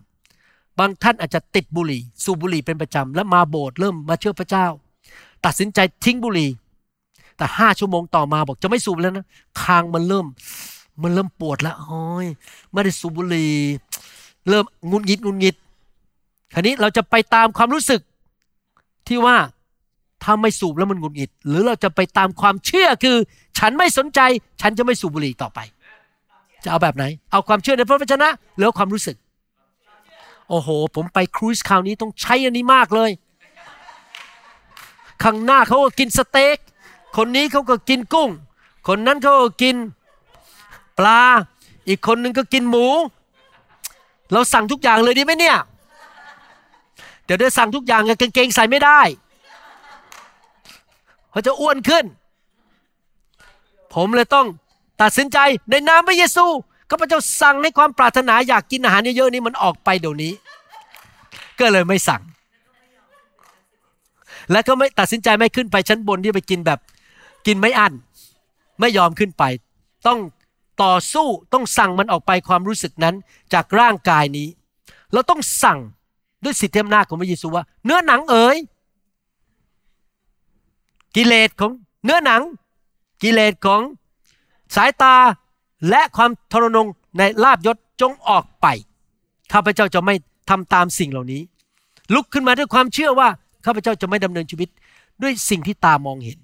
[0.79, 4.65] บางท่านอาจจะติดบุหรี่ สูบบุหรี่เป็นประจำแล้วมาโบสถ์เริ่มมาเชื่อพระเจ้า
[5.45, 6.49] ตัดสินใจทิ้งบุหรี่
[7.38, 9.25] แต่ห้าชั่วโมงต่อมาบอกจะไม่สูบแล้วนะ
[9.61, 10.25] คางมันเริ่ม
[11.01, 12.27] มันเริ่มปวดแล้วโอ้ย
[12.71, 13.53] ไม่ได้สูบบุหรี่
[14.49, 15.55] เริ่มงุนงิดงุนงิด
[16.53, 18.01] คราวนี้เราจะไปตามความรู้สึก
[19.12, 19.38] ที่ว่า
[20.24, 23.18] ถ้าไม่สูบแล้วมันหงุดหงิด หรือเราจะไปตามความเชื่อคือ
[23.59, 24.20] ฉันไม่สนใจ
[24.62, 25.59] ฉันจะไม่สูบบุหรี่ต่อไป
[26.64, 29.16] จะเอาแบบไหน เอาความเชื่อในพระวจนะหรือความรู้สึก
[30.49, 33.12] โอ้โห ผมไปครูซคราวนี้ต้องใช้อันนี้มากเลย
[35.24, 36.57] ข้างหน้าเขาก็กินสเต็ก
[37.18, 38.30] คนนี้เขาก็กินกุ้ง
[38.88, 39.76] คนนั้นเขาก็กิน
[40.99, 41.22] ปลา
[41.88, 42.86] อีกคนนึงก็กินหมู
[44.32, 45.57] เราสั่งทุกอย่างเลยดีไหมเนี่ย
[47.26, 49.01] เดี๋ยวได้สั่งทุกอย่างกางเกงใส่ไม่ได้
[51.32, 52.05] เขาจะอ้วนขึ้น
[53.93, 54.47] ผมเลยต้อง
[55.01, 55.38] ตัดสินใจ
[55.69, 56.45] ในนามพระเยซู
[56.89, 60.34] ข้าพเจ้าสั่งในความปรารถนาอยากกินอาหารเยอะๆนี้มันออกไปเดี๋ยวนี้
[61.59, 62.22] ก็เลยไม่สั่ง
[64.51, 66.80] และก็ไม่ตัดสินใจไม่ขึ้นไปชั้นบนที่ไปกินแบบ
[67.47, 67.93] กินไม่อั้น
[68.80, 69.43] ไม่ยอมขึ้นไป
[70.07, 70.19] ต้อง
[70.84, 73.15] ต่อสู้ต้องสั่งมันออกไปความรู้สึกนั้น
[73.53, 74.47] จากร่างกายนี้
[75.13, 75.80] เราต้องสั่ง
[76.43, 78.57] ด้วยสิทธิอำนาจของพระเยซูว่า เนื้อหนังเอ๋ย
[81.15, 81.71] กิเลสของ
[82.05, 82.41] เนื้อหนัง
[83.23, 83.81] กิเลสของ
[84.75, 85.15] สายตา
[85.89, 86.87] และความทรนง
[87.17, 88.67] ในลาบยศจงออกไป
[89.53, 90.15] ข้าพเจ้าจะไม่
[90.49, 91.41] ทำตามสิ่งเหล่านี้
[92.13, 93.29] ลุกขึ้นมาด้วยความเชื่อว่า
[93.65, 94.69] ข้าพเจ้าจะไม่ดำเนินชีวิต
[95.21, 96.39] ด้วยสิ่งที่ตามองเห็น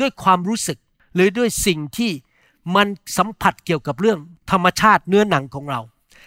[0.00, 0.78] ด้วยความรู้สึก
[1.14, 2.10] หรือด้วยสิ่งที่
[2.76, 2.86] มัน
[3.16, 4.18] สัมผัสเกี่ยวกับเรื่อง
[4.50, 5.80] ธรรมชาติเนื้อหนังของเรา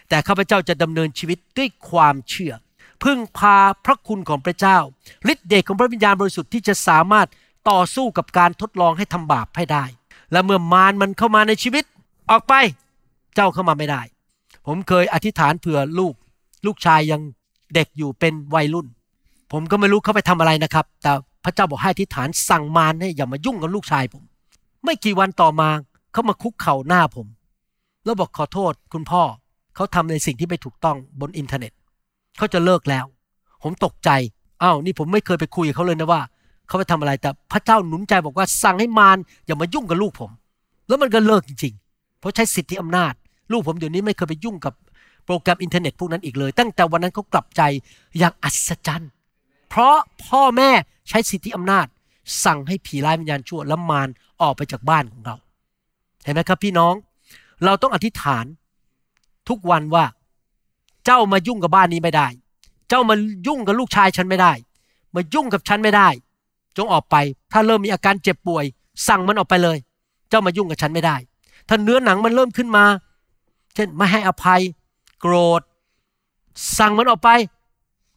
[0.10, 2.54] แต่ข้าพเจ้าจะดำเนินชีวิตด้วยความเชื่อ
[3.04, 4.78] พึ่งพาพระคุณของพระเจ้า
[5.32, 7.28] ฤทธิเดชของพระวิญญาณบริสุทธิ์ที่จะสามารถ
[7.70, 9.86] ต่อสู้กับการทดลองให้ทำบาปให้ได้
[10.32, 11.84] และเมื่อมารมันเข้ามาในชีวิต
[12.30, 12.54] ออกไป
[13.36, 14.02] เจ้าเข้ามาไม่ได้
[14.66, 16.14] ผมเคยอธิษฐานเผื่อลูก
[16.66, 17.22] ลูกชายยัง
[17.74, 18.88] เด็กอยู่เป็นวัยรุ่น
[19.52, 21.12] ผมก็ไม่รู้เขาไปทำอะไรนะครับ แต่
[21.44, 24.24] พระเจ้าบอกให้อธิษฐานสั่งมารให้อย่ามายุ่งกับลูกชายผม
[24.84, 25.70] ไม่กี่วันต่อมา
[26.14, 27.28] เขามาคุกเข่าหน้าผม
[28.06, 29.24] แล้วบอกขอโทษคุณพ่อ
[29.76, 31.74] เขาทำในสิ่งที่ไม่ถูกต้องบนอินเทอร์เน็ต
[32.38, 33.06] เขาจะเลิกแล้ว
[33.64, 34.10] ผมตกใจ
[34.64, 36.22] อ้าวนี่ผมไม่เคยไปคุยกับเขาเลยนะว่า
[36.68, 40.32] เขาไปทำอะไรแต่พระเจ้าหนุนใจบอกว่าสั่งให้มารอย่ามายุ่งกับลูกผม
[40.88, 43.14] แล้วมันก็เลิกจริง ๆ เพราะใช้สิทธิอำนาจ
[43.52, 44.74] ลูกผมเดี๋ยวนี้ไม่เคยไปยุ่งกับ
[45.26, 47.62] โปรแกรมอินเทอร์เน็ตพวกนั้นอีกเลย ตั้งแต่วันนั้นเขากลับใจ
[48.18, 49.10] อย่างอัศจรรย์
[49.70, 50.70] เพราะพ่อแม่
[51.10, 51.88] ใช้สิทธิอำนาจ
[52.46, 54.10] สั่งให้ผีร้ายวิญญาณชั่วและมาร
[54.42, 55.36] ออกไปจากบ้านของเรา
[56.24, 56.94] เห็นไหมครับพี่น้อง
[57.66, 58.46] เราต้องอธิษฐาน
[59.50, 60.04] ทุกวันว่า
[61.08, 62.28] เจ้ามายุ่งกับบ้านนี้ไม่ได้
[62.90, 63.16] เจ้ามา
[63.48, 64.52] ยุ่งกับลูกชายฉันไม่ได้
[65.16, 66.10] มายุ่งกับฉันไม่ได้
[66.78, 67.16] จงออกไป
[67.52, 68.66] ถ้าเริ่มมีอาการเจ็บป่วย
[69.08, 69.78] สั่งมันออกไปเลย
[70.30, 71.16] เจ้ามายุ่งกับฉันไม่ได้
[71.68, 72.86] ถ้าเนื้อหนังมันเริ่มขึ้นมา
[73.76, 74.62] เช่นไม่ให้อภัย
[75.20, 75.62] โกรธ
[76.78, 77.30] สั่งมันออกไป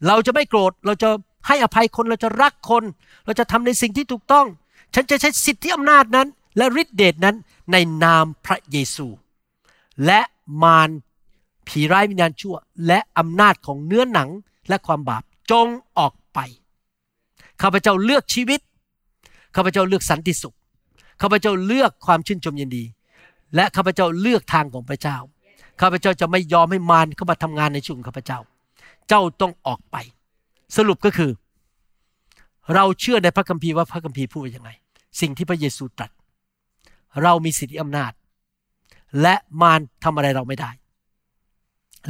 [0.06, 1.08] เราจะไม่โกรธ เราจะ
[1.46, 2.84] ให้อภัยคน เราจะรักคน
[3.24, 4.46] เราจะทำในสิ่งที่ถูกต้อง
[4.94, 7.36] ฉันจะใช้สิทธิอำนาจนั้น และฤทธิเดชนั้น
[7.72, 9.06] ในนามพระเยซู
[10.06, 10.20] และ
[10.62, 10.90] มาร
[11.70, 12.56] ผีร้ายวิญญาณชั่ว
[12.86, 14.28] และอำนาจของเนื้อหนัง
[14.68, 15.68] และความบาปจง
[15.98, 16.38] ออกไป
[17.62, 18.60] ข้าพเจ้าเลือกชีวิต
[19.56, 20.56] ข้าพเจ้าเลือกสันติสุข
[21.22, 22.84] ข้าพเจ้าเลือกความชื่นชมยินดี
[23.54, 25.16] และข้าพเจ้าเลือกทางของพระเจ้า
[25.80, 28.38] ข้าพเจ้าจะไม่ยอมให้มารเข้ามาทำงานในชีวิตข้าพเจ้า
[29.08, 29.96] เจ้าต้องออกไป
[30.76, 31.30] สรุปก็คือ
[32.74, 34.70] เราเชื่อในพระคัมภีร์ว่าพระคัมภีร์พูดว่ายังไง
[35.20, 36.10] สิ่งที่พระเยซูตรัส
[37.22, 38.12] เรามีสิทธิอำนาจ
[39.22, 40.70] และมารทำอะไรเราไม่ได้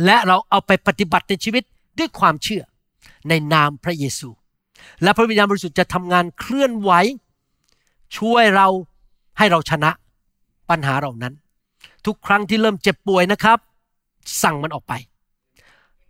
[0.04, 1.62] และเราเอาไปปฏิบัติในชีวิต
[1.98, 2.62] ด้วยความเชื่อ
[3.28, 4.28] ในนามพระเยซู
[5.02, 6.92] และพระวิญญาณบริสุทธิ์จะทำงานเคลื่อนไหว
[8.18, 8.68] ช่วยเรา
[9.38, 9.90] ให้เราชนะ
[10.70, 11.34] ปัญหาเหล่านั้น
[12.06, 13.58] ทุกครั้งที่เริ่มเจ็บป่วยนะครับ
[14.42, 14.92] สั่งมันออกไป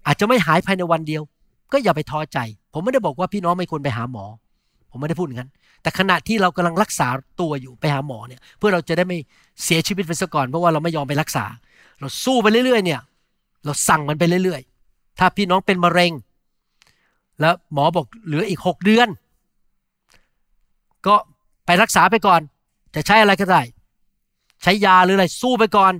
[0.07, 1.23] อาจจะไม่หายภายในวันเดียว
[1.73, 2.39] ก็อย่าไปท้อใจ
[2.73, 4.25] ผมไม่ได้บอกว่าพี่น้องไม่ควรไปหาหมอ
[4.91, 5.51] ผมไม่ได้พูดอย่างนั้น
[5.83, 7.09] แต่ขณะที่เรากำลังรักษา
[7.41, 9.19] ตัวอยู่ไปหาหมอเนี่ย เพื่อเราจะได้ไม่
[9.65, 11.45] เสียชีวิตไปซะก่อนเพราะว่าเราไม่ยอมไปรักษา
[12.01, 13.01] เราสู้ไปเรื่อยๆเนี่ย
[13.65, 16.13] เราสั่งมันไปเรื่อยๆ ถ้าพี่น้องเป็นมะเร็ง
[17.41, 19.09] แล้วหมอบอกเหลืออีกหกเดือน
[21.07, 21.15] ก็
[21.67, 22.41] ไปรักษาไปก่อน
[22.95, 23.63] จะใช้อะไรก็ได้
[24.63, 25.93] ใช้ยาหรืออะไรสู้ไปก่อน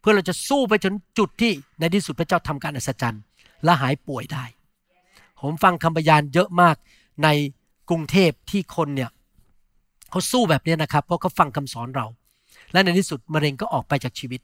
[0.00, 3.22] เพื่อเราจะสู้ไปจนจุดที่ในที่สุดพระเจ้าทำการอัศจรรย์
[3.64, 4.44] และหายป่วยได้
[5.40, 6.76] ผมฟังคำพยานเยอะมาก
[7.24, 7.28] ใน
[7.90, 9.10] กรุงเทพที่คนเนี่ย
[10.10, 12.06] เขาสู้แบบนี้นะครับ เพราะเขาฟังคำสอนเรา
[12.72, 14.40] และในที่สุดมะเร็งก็ออกไปจากชีวิต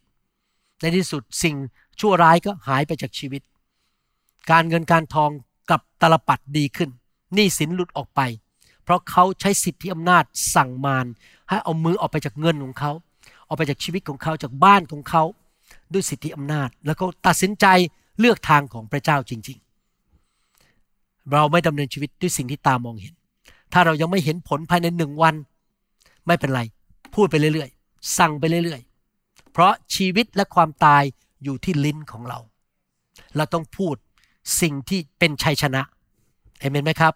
[0.81, 1.55] ในที่สุดสิ่ง
[2.01, 3.43] ชั่วร้ายก็หายไปจากชีวิต
[4.51, 5.31] การเงินการทอง
[5.71, 6.91] กับตลปัดดีขึ้น
[7.35, 8.21] หนี้สินหลุดออกไป
[8.83, 10.25] เพราะเขาใช้สิทธิอำนาจ
[10.55, 11.07] สั่งมาร
[11.49, 12.93] ให้เอามือออกไปจากเงินของเขา
[13.49, 15.23] ออกไปจากชีวิตของเขาจากบ้านของเขา
[15.93, 17.67] ด้วยสิทธิอำนาจ แล้วก็ตัดสินใจ
[18.19, 19.59] เลือกทางของพระเจ้าจริง
[20.45, 23.15] ๆ เราไม่ดำเนินชีวิตด้วยสิ่งที่ตามองเห็น
[23.73, 25.35] ถ้าเรายังไม่เห็นผลภายในหนึ่งวัน
[26.27, 26.61] ไม่เป็นไร
[27.15, 31.03] พูดไปเรื่อยๆ สั่งไปเรื่อยๆ เพราะชีวิตและความตาย
[31.45, 32.39] อยู่ที่ลิ้นของเรา
[33.37, 33.97] เราต้องพูด
[34.61, 35.83] สิ่งที่เป็นชัยชนะ
[36.59, 37.15] เอเมนไหมครับ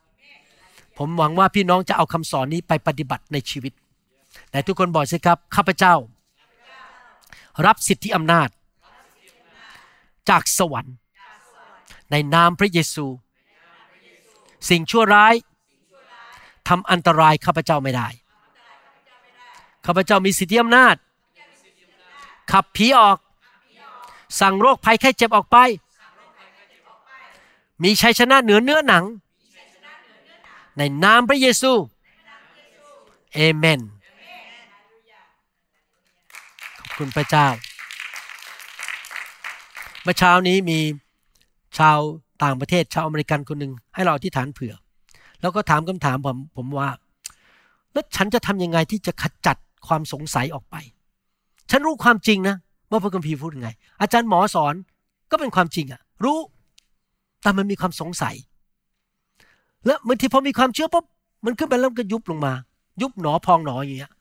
[0.98, 3.72] ผมหวังว่าพี่น้องจะเอาคำสอนนี้ไปปฏิบัติในชีวิต
[4.50, 5.94] แต่ทุกคนบอกสิครับข้าพเจ้า
[7.66, 8.48] รับสิทธิอำนาจ
[10.30, 10.94] จากสวรรค์
[12.10, 13.06] ในนามพระเยซู
[14.70, 15.34] สิ่งชั่วร้าย
[16.68, 18.08] ทำอันตรายข้าพเจ้าไม่ได้
[19.86, 20.96] ข้าพเจ้ามีสิทธิอำนาจ
[22.52, 23.18] ขับผีออก
[24.40, 25.56] สั่งโรคภัยแค่เจ็บออกไป
[27.82, 29.04] มีชัยชนะเหนือเนื้อหนัง
[30.76, 31.72] ในนามพระเยซู
[33.34, 33.80] เอเมน
[36.78, 37.46] ขอบคุณพระเจ้า
[40.02, 40.78] เมื่อเช้านี้มี
[41.78, 41.98] ชาว
[42.42, 44.74] ต่างประเทศชาวอเมริกันคนหนึ่งให้เราอธิษฐานเผื่อ
[45.40, 46.90] แล้วก็ถามคำถามผมผมว่า
[47.92, 49.56] แล้วฉันจะทำยังไงที่จะขจัด
[49.86, 50.76] ความสงสัยออกไป
[51.70, 52.56] ฉันรู้ความจริงนะ
[52.92, 53.70] ว่าพระคัมภีร์พูดยังไง
[54.00, 54.74] อาจารย์หมอสอน
[55.30, 56.38] ก็เป็นความจริงอะรู้
[57.42, 58.34] แต่มันมีความสงสัย
[59.86, 61.04] แล้วบางทีพอมีความเชื่อปุ๊บ
[61.44, 62.52] มันขึ้นไปแล้วก็ยุบลงมา
[63.02, 64.12] ยุบหนอพองหนออย่างเงี้ย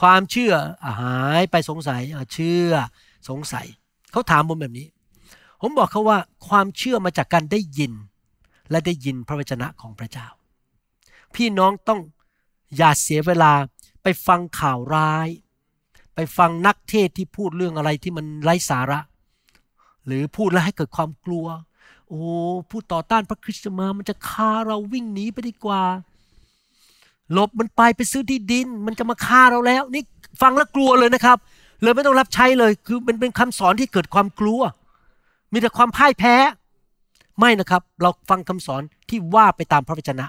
[0.00, 0.52] ความเชื่อ
[0.84, 2.02] อาหายไปสงสัย
[2.34, 2.70] เชื่อ
[3.28, 3.66] สงสัย
[4.12, 4.86] เขาถามผมแบบนี้
[5.60, 7.92] ผมบอกเขาว่าความเชื่อมาจากการได้ยิน
[8.70, 10.26] และได้ยินพระวจนะของพระเจ้า
[11.34, 12.00] พี่น้องต้อง
[12.76, 13.52] อย่าเสียเวลา
[14.02, 15.28] ไปฟังข่าวร้าย
[16.16, 19.00] ไปฟังนักเทศที่พูดเรื่องอะไรที่มันไร้สาระ
[20.06, 21.46] หรือพูดแล้วให้เกิดความกลัว
[22.08, 22.20] โอ้
[22.70, 25.82] พูดต่อต้านพระคริสต์มามันจะฆ่าเราวิ่งหนีไปดีกว่า
[27.32, 30.02] หลบมันไปไปซื้อที่ดิน มันจะมาฆ่าเราแล้ว นี่
[30.42, 31.38] ฟังแล้วกลัวเลยนะครับ
[31.82, 34.60] เลยไม่ต้องรับใช้เลย คือมันเป็นคำสอนที่เกิดความกลัว
[35.52, 36.34] มีแต่ความพ่ายแพ้
[37.38, 40.26] ไม่นะครับ เราฟังคำสอนที่ว่าไปตามพระวจนะ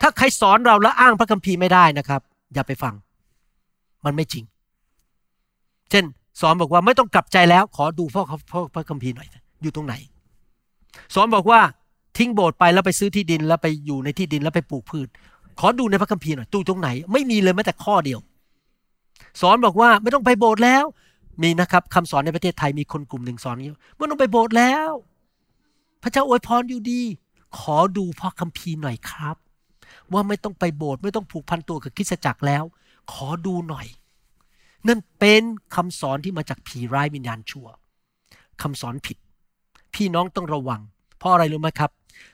[0.00, 2.20] ถ้าใครสอนเราแล้วอ้างพระคัมภีร์ไม่ได้นะครับ
[2.54, 2.94] อย่าไปฟัง
[4.04, 4.44] มันไม่จริง
[5.90, 6.04] เช่น
[6.40, 8.22] สอนบอกว่าไม่ต้องกลับใจแล้ว ขอดูพ่อ
[8.52, 9.28] พ่อพระคัมภีร์หน่อย
[9.62, 9.94] อยู่ตรงไหน
[11.14, 11.60] สอนบอกว่า
[12.18, 15.08] ทิ้งโบสถ์ไปแล้วไปซื้อที่ดินแล้วไปอยู่ในที่ดินแล้วไปปลูกพืช
[15.60, 18.20] ขอดูในพระคัมภีร์หน่อยดูตรงไหน ไม่มีเลยแม้แต่ข้อเดียว
[19.40, 20.84] สอนบอกว่าไม่ต้องไปโบสถ์แล้ว
[21.42, 24.90] มีนะครับคำสอนในประเทศไทยมีคนกลุ่มหนึ่งสอนอย่างนี้ไม่ต้องไปโบสถ์แล้ว
[26.02, 27.02] พระเจ้าอวยพรอยู่ดี
[27.58, 29.36] ขอดูพระคัมภีร์หน่อยครับ
[30.12, 32.64] ว่าไม่ต้องไปโบสถ์ไม่ต้องผูกพันตัวกับคริสตจักรแล้ว
[33.12, 33.86] ขอดูหน่อย
[34.88, 35.42] นั่นเป็น
[35.74, 37.66] คำสอนที่มาจากผีร้ายวิญญาณชั่ว
[38.62, 39.16] คำสอนผิด
[39.94, 40.80] พี่น้องต้องระวัง
[41.18, 41.90] เพราะอะไรรู้ไหมครับ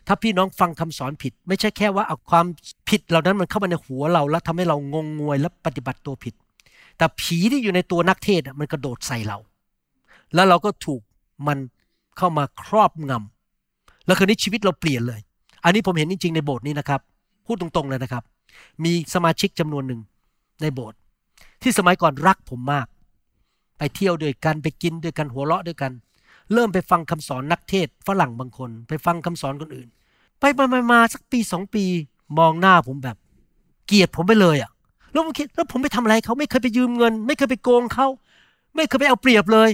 [0.07, 2.47] ถ้าพี่น้องฟังคำสอนผิด ไม่ใช่แค่ว่าเอาความ
[2.89, 6.35] ผิดเหล่านั้นมันเข้ามาในหัวเรา แล้วทำให้เรางงงวยและปฏิบัติตัวผิด
[6.99, 9.39] แต่ผีที่อยู่ในตัวนักเทศมันกระโดดใส่เรา
[10.35, 11.01] แล้วเราก็ถูก
[11.47, 11.59] มัน
[12.17, 15.21] เข้ามาครอบงำแล้วคืนนี้ชีวิตเราเปลี่ยนเลย
[15.65, 17.01] อันนี้ผมเห็นจริงๆในโบสถ์นี้นะครับ
[17.47, 18.23] พูดตรงๆเลยนะครับ
[18.85, 20.01] มีสมาชิกจำนวนหนึ่ง
[20.63, 20.99] ในโบสถ์
[21.63, 22.87] ที่สมัยก่อนรักผมมาก
[23.79, 25.93] ไปเที่ยวด้วยกันไปกินด้วยกันหัวเราะด้วยกัน
[26.53, 29.89] เริ่มไปฟังคำสอนนักเทศฝรั่งบางคน ไปฟังคำสอนคนอื่น
[30.41, 31.85] ไปไปมามาสักปีสองปี
[32.39, 33.17] มองหน้าผมแบบ
[33.87, 34.71] เกลียดผมไปเลยอะ
[35.13, 38.07] แล้วผมคิดแล้วผมไปทำอะไรเขาไม่เคยไปยืมเงิน ไม่เคยไปโกงเขา
[38.75, 39.71] ไม่เคยไปเอาเปรียบเลย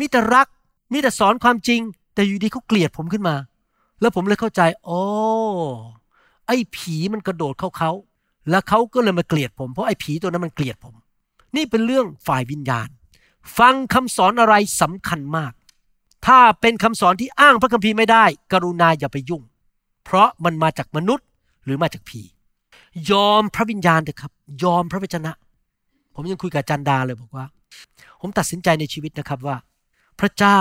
[0.00, 0.46] มีแต่รัก
[0.92, 1.80] มีแต่สอนความจริง
[2.14, 3.36] แต่อยู่ดีเขาเกลียดผมขึ้นมา
[4.00, 5.00] แล้วผมเลยเข้าใจ โอ้
[6.46, 7.90] ไอ้ผีมันกระโดดเข้าเขา
[8.50, 10.94] แล้วเขาก็เลยมาเกลียดผม เพราะไอ้ผีตัวนั้นมันเกลียดผม
[11.56, 12.88] นี่เป็นเรื่องฝ่ายวิญญาณ
[13.58, 15.52] ฟังคำสอนอะไรสำคัญมาก
[16.26, 19.42] ถ้าเป็นคำสอนที่อ้างพระคัมภีร์ไม่ได้ กรุณาอย่าไปยุ่ง
[20.04, 21.26] เพราะมันมาจากมนุษย์
[21.64, 22.22] หรือมาจากผี
[23.10, 24.32] ยอมพระวิญญาณเถอะครับ
[24.62, 25.32] ยอมพระวจนะ
[26.14, 27.46] ผมยังคุยกับจันดาเลยบอกว่า
[28.20, 29.56] ผมตัดสินใจในชีวิตนะครับว่า
[30.20, 30.58] พระเจ้า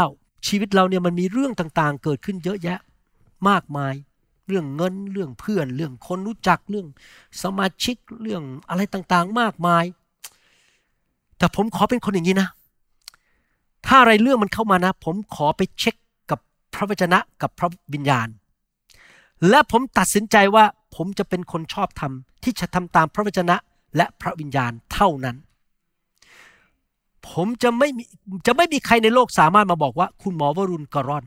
[0.48, 2.80] ชีวิตเราเนี่ยมันมีเรื่องต่างๆ เกิดขึ้นเยอะแยะ
[3.50, 3.94] มากมาย
[4.48, 6.88] เรื่องเงิน เรื่องเพื่อน เรื่องคนรู้จักเรื่อง
[7.42, 9.86] สมาชิกเรื่องอะไรต่างๆ มากมาย
[11.38, 12.50] แต่ผมขอเป็นคนอย่างนี้นะ
[13.86, 15.96] ถ้าอะไรเรื่องมันเข้ามานะ ผมขอไปเช็ค
[16.32, 16.40] กับ
[16.74, 18.28] พระวจนะกับพระวิญญาณ
[19.50, 20.66] และผมตัดสินใจว่า
[20.96, 22.12] ผมจะเป็นคนชอบธรรม
[22.44, 23.56] ที่จะทำตามพระวจนะ
[23.96, 25.38] และพระวิญญาณเท่านั้น
[27.30, 28.04] ผมจะไม่มี
[28.48, 31.26] จะไม่มีใครในโลกสามารถมาบอกว่า คุณหมอวรุณกรร่อน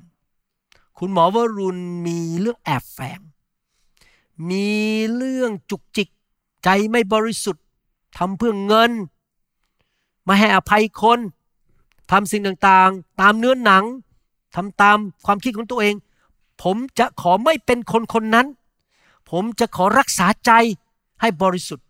[0.99, 3.21] คุณหมอวรุณมีเรื่องแอบแฝง
[4.51, 4.69] มี
[5.15, 6.09] เรื่องจุกจิก
[6.65, 7.65] ใจไม่บริสุทธิ์
[8.19, 8.93] ทำเพื่อเงิน
[10.27, 11.19] มาให้อภัยคน
[12.11, 13.85] ทำสิ่งต่างๆ ตามเนื้อหนัง
[14.55, 15.95] ทำตามความคิดของตัวเอง
[16.63, 18.47] ผมจะขอไม่เป็นคนคนนั้น
[19.31, 20.51] ผมจะขอรักษาใจ
[21.21, 21.87] ให้บริสุทธิ์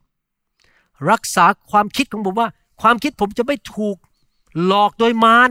[1.10, 2.48] รักษาความคิดของผมว่า
[2.80, 3.96] ความคิดผมจะไม่ถูก
[4.64, 5.50] หลอกโดยมาร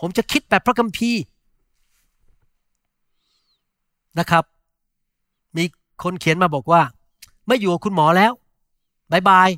[0.00, 1.20] ผมจะคิดแบบพระคัมภีร์
[4.18, 4.44] นะครับ
[5.56, 5.64] มี
[6.02, 6.82] คนเขียนมาบอกว่า
[7.46, 8.32] ไม่อยู่กับคุณหมอแล้ว
[9.12, 9.48] บายบาย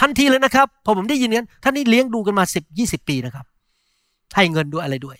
[0.00, 3.46] ทันทีเลยนะครับพอผมได้ยินงั้นท่านนี้เลี้ยงดูกันมาสิบยี่สิบปีนะครับ
[4.34, 5.16] ให้เงินด้วยอะไรด้วย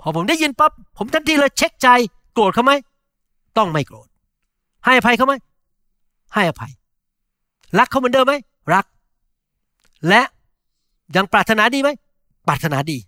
[0.00, 1.88] พอผมได้ยินปั๊บผมทันทีเลยเช็คใจ
[2.32, 2.72] โกรธเขาไหม
[3.56, 4.08] ต้องไม่โกรธ
[4.84, 5.34] ให้อภัยเขาไหม
[6.34, 6.72] ให้อภัย
[7.78, 8.34] รักเขาเหมือนเดิมไหม
[8.74, 8.84] รัก
[10.08, 10.22] และ
[11.16, 11.90] ยังปรารถนาดีไหม
[12.48, 12.98] ปรารถนาดี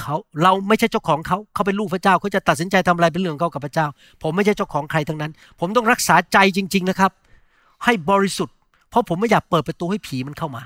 [0.00, 3.86] เขา เราไม่ใช่เจ้าของเขาเขาเป็นลูกพระเจ้าเขาจะตัดสินใจทำอะไรเป็นเรื่องของเขากับพระเจ้า
[4.22, 7.12] ผมไม่ใช่เจ้าของใครทั้งนั้น ผมต้องรักษาใจจริง ๆนะครับ
[7.84, 8.56] ให้บริสุทธิ์
[8.90, 10.62] เพราะผมไม่อยากเปิดประตูให้ผีมันเข้ามา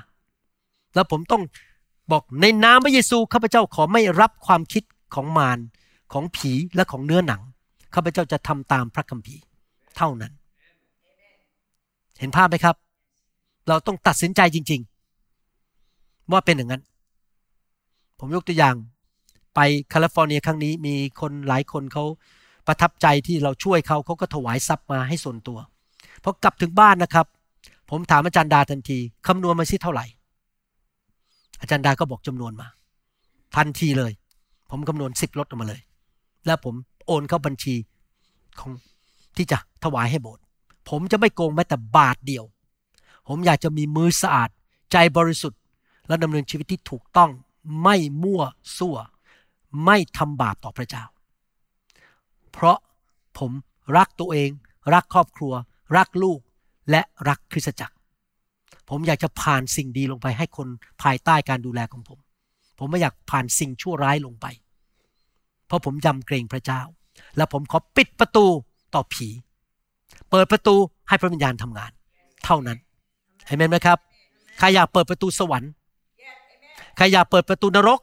[0.95, 1.41] แล้วผมต้อง
[2.11, 4.83] บอกในนามพระเยซูข้าพเจ้าขอไม่รับความคิด
[5.15, 5.59] ของมาร
[6.13, 7.41] ของผีและของเนื้อหนัง
[7.95, 9.41] ข้าพเจ้าจะทำตามพระคัมภีร์
[9.97, 10.31] เท่านั้น
[12.19, 12.75] เห็นภาพไหมครับ
[13.67, 14.81] เราต้องตัดสินใจจริง
[15.55, 16.81] ๆ ว่าเป็นอย่างนั้น
[18.19, 18.75] ผมยกตัวอย่าง
[19.55, 22.05] ไปแคลิฟอร์เนียครั้งนี้มีคนหลายคนเขา
[22.67, 25.57] ประทับใจที่เราช่วยเขาเขาก็ถวายทรัพย์มาให้ส่วนตัว
[26.23, 27.25] พอกลับถึงบ้านนะครับ
[27.89, 30.05] ผมถามอาจารย์ดาทันทีคำนวณมาสิเท่าไหร่
[31.61, 32.67] อาจารย์ดาก็บอกจำนวนมา
[33.55, 34.11] ทันทีเลย
[34.69, 35.81] ผมคำนวณสิบลดออกมาเลย
[36.45, 36.75] แล้วผม
[37.05, 37.75] โอนเข้าบัญชี
[38.59, 38.71] ของ
[39.37, 40.43] ที่จะถวายให้โบสถ์
[40.89, 42.45] ผมจะไม่โกงแม้แต่บาทเดียว
[43.27, 44.49] ผมอยากจะมีมือสะอาด
[44.91, 45.59] ใจบริสุทธิ์
[46.07, 47.29] และดำเนินชีวิตที่ถูกต้อง
[47.83, 48.41] ไม่มั่ว
[48.77, 48.97] ซั่ว
[49.85, 51.03] ไม่ทำบาปต่อพระเจ้า
[52.51, 52.77] เพราะ
[53.37, 53.51] ผม
[53.97, 54.49] รักตัวเอง
[54.93, 55.53] รักครอบครัว
[55.97, 56.39] รักลูก
[56.91, 57.95] และรักคริสตจักร
[58.89, 60.67] ผมอยากจะผ่านสิ่งดีลงไปให้คน
[61.03, 62.19] ภายใต้การดูแลของผม
[62.79, 64.45] ผมไม่อยากผ่านสิ่งชั่วร้ายลงไป
[65.67, 66.81] เพราะผมยำเกรงพระเจ้า
[67.37, 68.45] และผมขอปิดประตู
[68.93, 69.27] ต่อผี
[70.29, 70.75] เปิดประตู
[71.07, 71.91] ให้พระวิญญาณทำงาน
[72.45, 72.77] เท่านั้น
[73.47, 73.97] เห็นไหมครับ
[74.59, 75.71] ใครอยากเปิดประตูสวรรค์
[76.97, 77.99] ใครอยากเปิดประตูนรก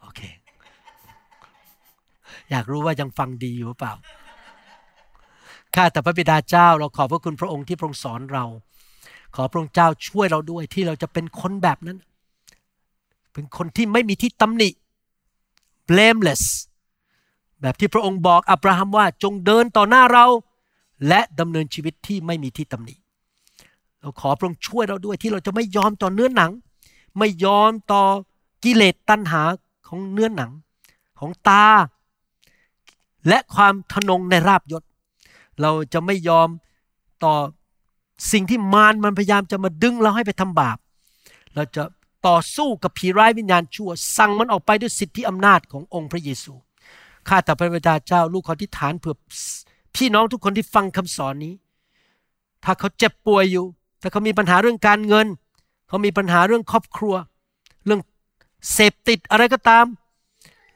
[0.00, 0.20] โอเค
[2.50, 3.94] อยากรู้ว่ายังฟังดีอยู่หรือเปล่า
[5.74, 8.44] ข้าแต่พระบิดาเจ้าเราขอบพระคุณพระองค์ที่พระองค์สอนเรา
[9.34, 11.98] ขอพระองค์เจ้าช่วยเราด้วยที่เราจะเป็นคนแบบนั้น
[13.32, 14.68] เป็นคนที่ไม่มีที่ตำหนิ
[15.88, 16.42] blameless
[17.60, 20.26] แบบที่พระองค์บอกอับราฮัมว่าจงเดินต่อหน้าเรา
[21.08, 22.94] และดำเนินชีวิตที่ไม่มีที่ตำหนิ
[24.00, 26.52] เราขอพระองค์ช่วยเราด้วยที่เราจะไม่ยอมต่อเนื้อหนัง
[27.18, 28.02] ไม่ยอมต่อ
[28.64, 29.42] กิเลสตัณหา
[29.88, 30.50] ของเนื้อหนัง
[31.18, 31.66] ของตา
[33.28, 34.82] และความทนงในราบยศ
[35.60, 36.48] เราจะไม่ยอม
[37.24, 37.34] ต่อ
[38.32, 40.78] สิ่งที่มารมันพยายามจะมาดึงเราให้ไปทำบาป
[41.54, 41.82] เราจะ
[42.26, 46.52] ต่อสู้กับผีร้ายวิญญาณชั่ว สั่งมันออกไปด้วยสิทธิอำนาจขององค์พระเยซู
[47.28, 49.16] ข้าแต่พระบิดาเจ้าลูกขอที่ฐานเผื่อ
[49.94, 51.54] พี่น้องทุกคนที่ฟังคำสอนนี้
[52.64, 53.64] ถ้าเขาเจ็บป่วยอยู่
[54.00, 55.26] ถ้าเขามีปัญหาเรื่องการเงิน
[55.88, 57.14] เขามีปัญหาเรื่องครอบครัว
[57.84, 58.00] เรื่อง
[58.72, 59.84] เสพติดอะไรก็ตาม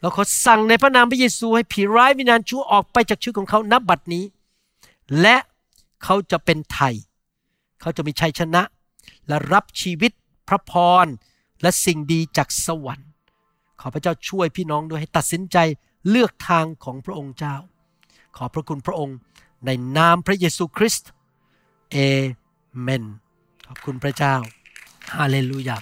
[0.00, 4.24] เราขอสั่งในพระนามพระเยซูให้ผีร้ายวิญญาณชั่วออกไปจากชีวิตของเขานับบัดนี้
[5.20, 5.36] และ
[6.04, 6.94] เขาจะเป็นไทย
[7.80, 8.62] เขาจะมีชัยชนะ
[9.28, 10.12] และรับชีวิต
[10.48, 10.72] พระพ
[11.04, 11.06] ร
[11.62, 13.08] และสิ่งดีจากสวรรค์
[13.80, 15.56] ขอพระเจ้าช่วยพี่น้องด้วยให้ตัดสินใจ
[16.08, 17.56] เลือกทางของพระองค์เจ้า
[18.36, 19.16] ขอพระคุณพระองค์
[19.66, 21.10] ในนามพระเยซูคริสต์
[21.92, 21.96] เอ
[22.80, 23.04] เมน
[23.66, 24.34] ขอบคุณพระเจ้า
[25.14, 25.76] ฮาเลลูยา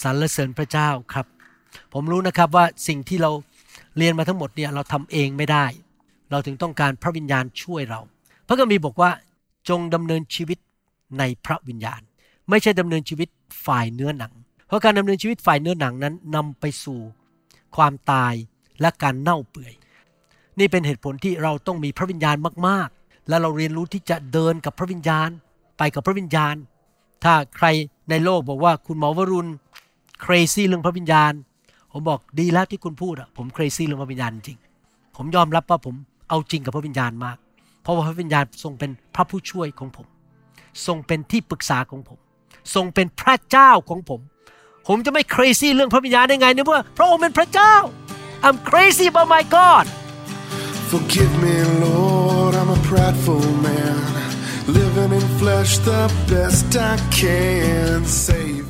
[0.00, 1.26] สรรเสริญพระเจ้าครับ
[1.92, 3.30] ผมรู้นะครับว่าสิ่งที่เรา
[3.96, 5.66] เรียนมาทั้งหมดเนี่ยเราทำเองไม่ได้
[6.30, 8.00] เราถึงต้องการพระวิญญาณช่วยเรา
[8.46, 9.10] พระคัมภีร์บอกว่า
[9.68, 10.58] จงดำเนินชีวิต
[11.18, 12.00] ในพระวิญญาณ
[12.50, 13.28] ไม่ใช่ดำเนินชีวิต
[13.66, 14.32] ฝ่ายเนื้อหนัง
[14.66, 17.00] เพราะการดำเนินชีวิตฝ่ายเนื้อหนังนั้นนำไปสู่
[17.76, 18.34] ความตาย
[18.80, 19.72] และการเน่าเปื่อย
[20.58, 25.28] นี่เป็นเหตุผลที่เราต้องมีพระวิญญาณมากๆ และเราเรียนรู้ที่จะเดินกับพระวิญญาณ
[25.78, 26.54] ไปกับพระวิญญาณ
[27.24, 27.66] ถ้าใคร
[28.10, 29.50] ในโลกบอกว่าคุณหมอวรุณ
[30.24, 31.32] crazy เรื่องพระวิญญาณ
[31.92, 34.58] ผมบอกดีแล้วที่คุณพูดอะผม crazy เรื่องพระวิญญาณจริง
[35.16, 35.94] ผมยอมรับว่าผม
[36.28, 37.36] เอาจริงกับพระวิญญาณมาก
[37.82, 40.06] เพราะว่าพระวิญญาณทรงเป็นพระผู้ช่วยของผม
[40.86, 42.18] ทรงเป็นที่ปรึกษาของผม
[42.74, 44.20] ทรงเป็นพระเจ้าของผม
[44.88, 47.74] ผมจะไม่ crazy เรื่องพระวิญญาณได้ไงเนี่ยเมื่อพระองค์เป็นพระเจ้า
[48.46, 49.86] I'm crazy about my God
[50.90, 54.02] Forgive me, Lord, I'm a prideful man.
[54.66, 58.04] Living in flesh the best I can.
[58.04, 58.69] save